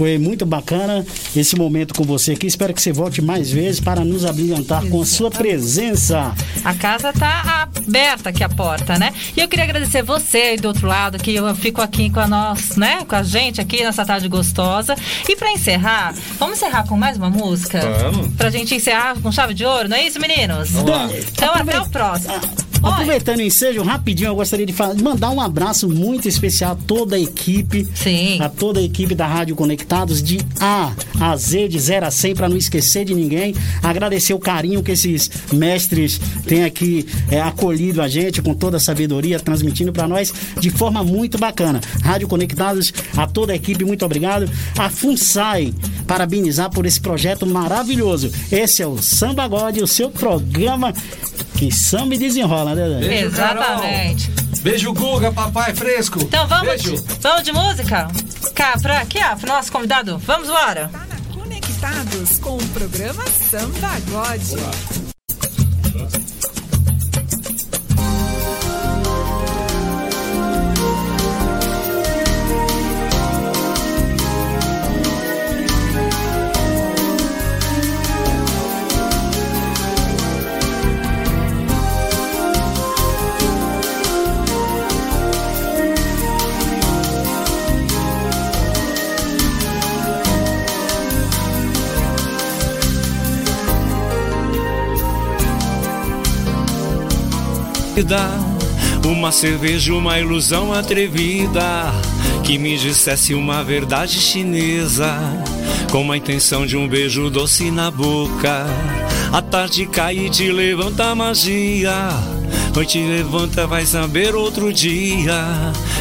[0.00, 1.04] Foi muito bacana
[1.36, 2.46] esse momento com você aqui.
[2.46, 6.34] Espero que você volte mais vezes para nos abrilhantar com a sua presença.
[6.64, 9.12] A casa tá aberta aqui a porta, né?
[9.36, 12.26] E eu queria agradecer você aí do outro lado, que eu fico aqui com a
[12.26, 13.04] nós, né?
[13.06, 14.96] Com a gente aqui nessa tarde gostosa.
[15.28, 17.80] E pra encerrar, vamos encerrar com mais uma música?
[18.00, 18.34] Vamos.
[18.36, 20.70] Pra gente encerrar com chave de ouro, não é isso, meninos?
[20.70, 21.10] Vamos lá.
[21.12, 22.69] Então até o próximo.
[22.82, 27.16] Aproveitando o ensejo, rapidinho, eu gostaria de fa- mandar um abraço muito especial a toda
[27.16, 27.86] a equipe.
[27.94, 28.40] Sim.
[28.40, 32.34] A toda a equipe da Rádio Conectados, de A a Z, de 0 a 100,
[32.34, 33.54] para não esquecer de ninguém.
[33.82, 38.80] Agradecer o carinho que esses mestres têm aqui é, acolhido a gente com toda a
[38.80, 41.80] sabedoria, transmitindo para nós de forma muito bacana.
[42.02, 44.50] Rádio Conectados, a toda a equipe, muito obrigado.
[44.78, 45.74] A FUNSAI,
[46.06, 48.30] parabenizar por esse projeto maravilhoso.
[48.50, 50.94] Esse é o Samba God, o seu programa
[51.56, 52.88] que samba e desenrola, né?
[52.88, 53.08] Dani?
[53.08, 54.30] Beijo, Exatamente.
[54.62, 56.20] Beijo, Guga, papai fresco.
[56.22, 57.04] Então vamos, Beijo.
[57.20, 58.08] vamos de música?
[58.54, 60.18] Cá, pra aqui, ó, pro nosso convidado.
[60.18, 60.90] Vamos embora.
[61.32, 64.40] Conectados com o programa Samba God.
[64.40, 64.99] vida.
[99.04, 101.92] Uma cerveja, uma ilusão atrevida
[102.44, 105.16] que me dissesse uma verdade chinesa,
[105.90, 108.66] com a intenção de um beijo doce na boca.
[109.32, 112.10] A tarde cai e te levanta a magia.
[112.74, 115.44] Noite levanta, vai saber outro dia.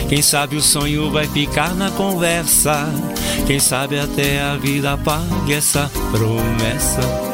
[0.07, 2.87] Quem sabe o sonho vai ficar na conversa.
[3.47, 7.28] Quem sabe até a vida pague essa promessa.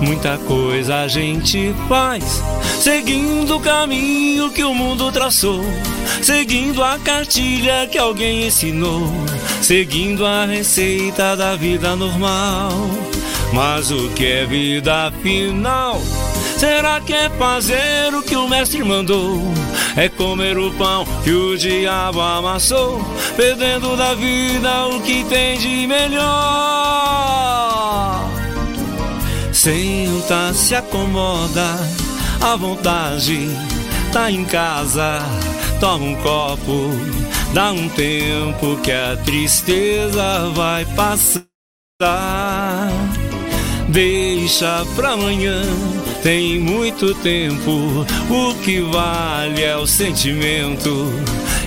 [0.00, 2.42] Muita coisa a gente faz,
[2.80, 5.64] seguindo o caminho que o mundo traçou,
[6.22, 9.10] seguindo a cartilha que alguém ensinou,
[9.62, 12.70] seguindo a receita da vida normal.
[13.52, 16.00] Mas o que é vida afinal?
[16.58, 19.40] Será que é fazer o que o mestre mandou?
[19.96, 23.00] É comer o pão que o diabo amassou,
[23.34, 27.55] perdendo da vida o que tem de melhor.
[29.66, 31.76] Senta, se acomoda,
[32.40, 33.48] à vontade,
[34.12, 35.18] tá em casa,
[35.80, 36.90] toma um copo,
[37.52, 41.42] dá um tempo que a tristeza vai passar.
[43.88, 45.60] Deixa pra amanhã,
[46.22, 51.12] tem muito tempo, o que vale é o sentimento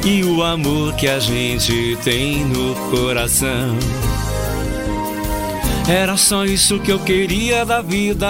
[0.06, 3.78] e o amor que a gente tem no coração.
[5.90, 8.30] Era só isso que eu queria da vida.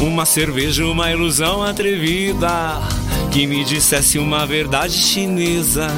[0.00, 2.80] Uma cerveja, uma ilusão atrevida.
[3.30, 5.88] Que me dissesse uma verdade chinesa.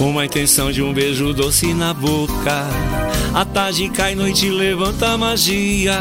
[0.00, 2.66] Uma intenção de um beijo doce na boca.
[3.34, 6.00] A tarde cai, noite levanta a magia.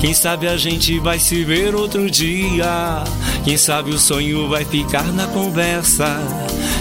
[0.00, 3.04] Quem sabe a gente vai se ver outro dia.
[3.44, 6.18] Quem sabe o sonho vai ficar na conversa.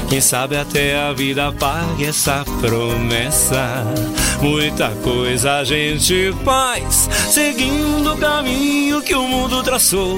[0.08, 3.84] Quem sabe até a vida pague essa promessa.
[4.42, 10.18] Muita coisa a gente faz, seguindo o caminho que o mundo traçou,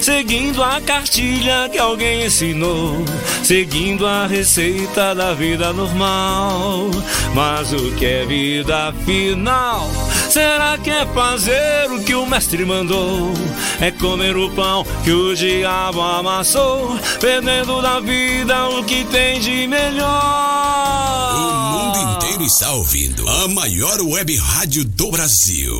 [0.00, 3.02] seguindo a cartilha que alguém ensinou,
[3.42, 6.90] seguindo a receita da vida normal.
[7.34, 9.88] Mas o que é vida final?
[10.28, 13.32] Será que é fazer o que o mestre mandou?
[13.80, 19.66] É comer o pão que o diabo amassou, perdendo da vida o que tem de
[19.66, 21.34] melhor.
[21.34, 25.78] O mundo inteiro está ouvindo a maior web rádio do Brasil.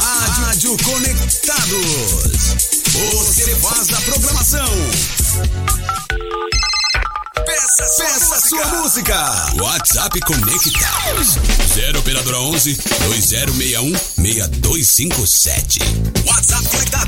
[0.00, 2.56] Rádio Conectados.
[3.12, 4.66] Você faz a programação.
[7.44, 9.14] Peça, peça sua música.
[9.60, 11.36] WhatsApp Conectados.
[11.74, 15.78] 0 operadora 11 2061 6257.
[16.24, 17.06] WhatsApp Conectados.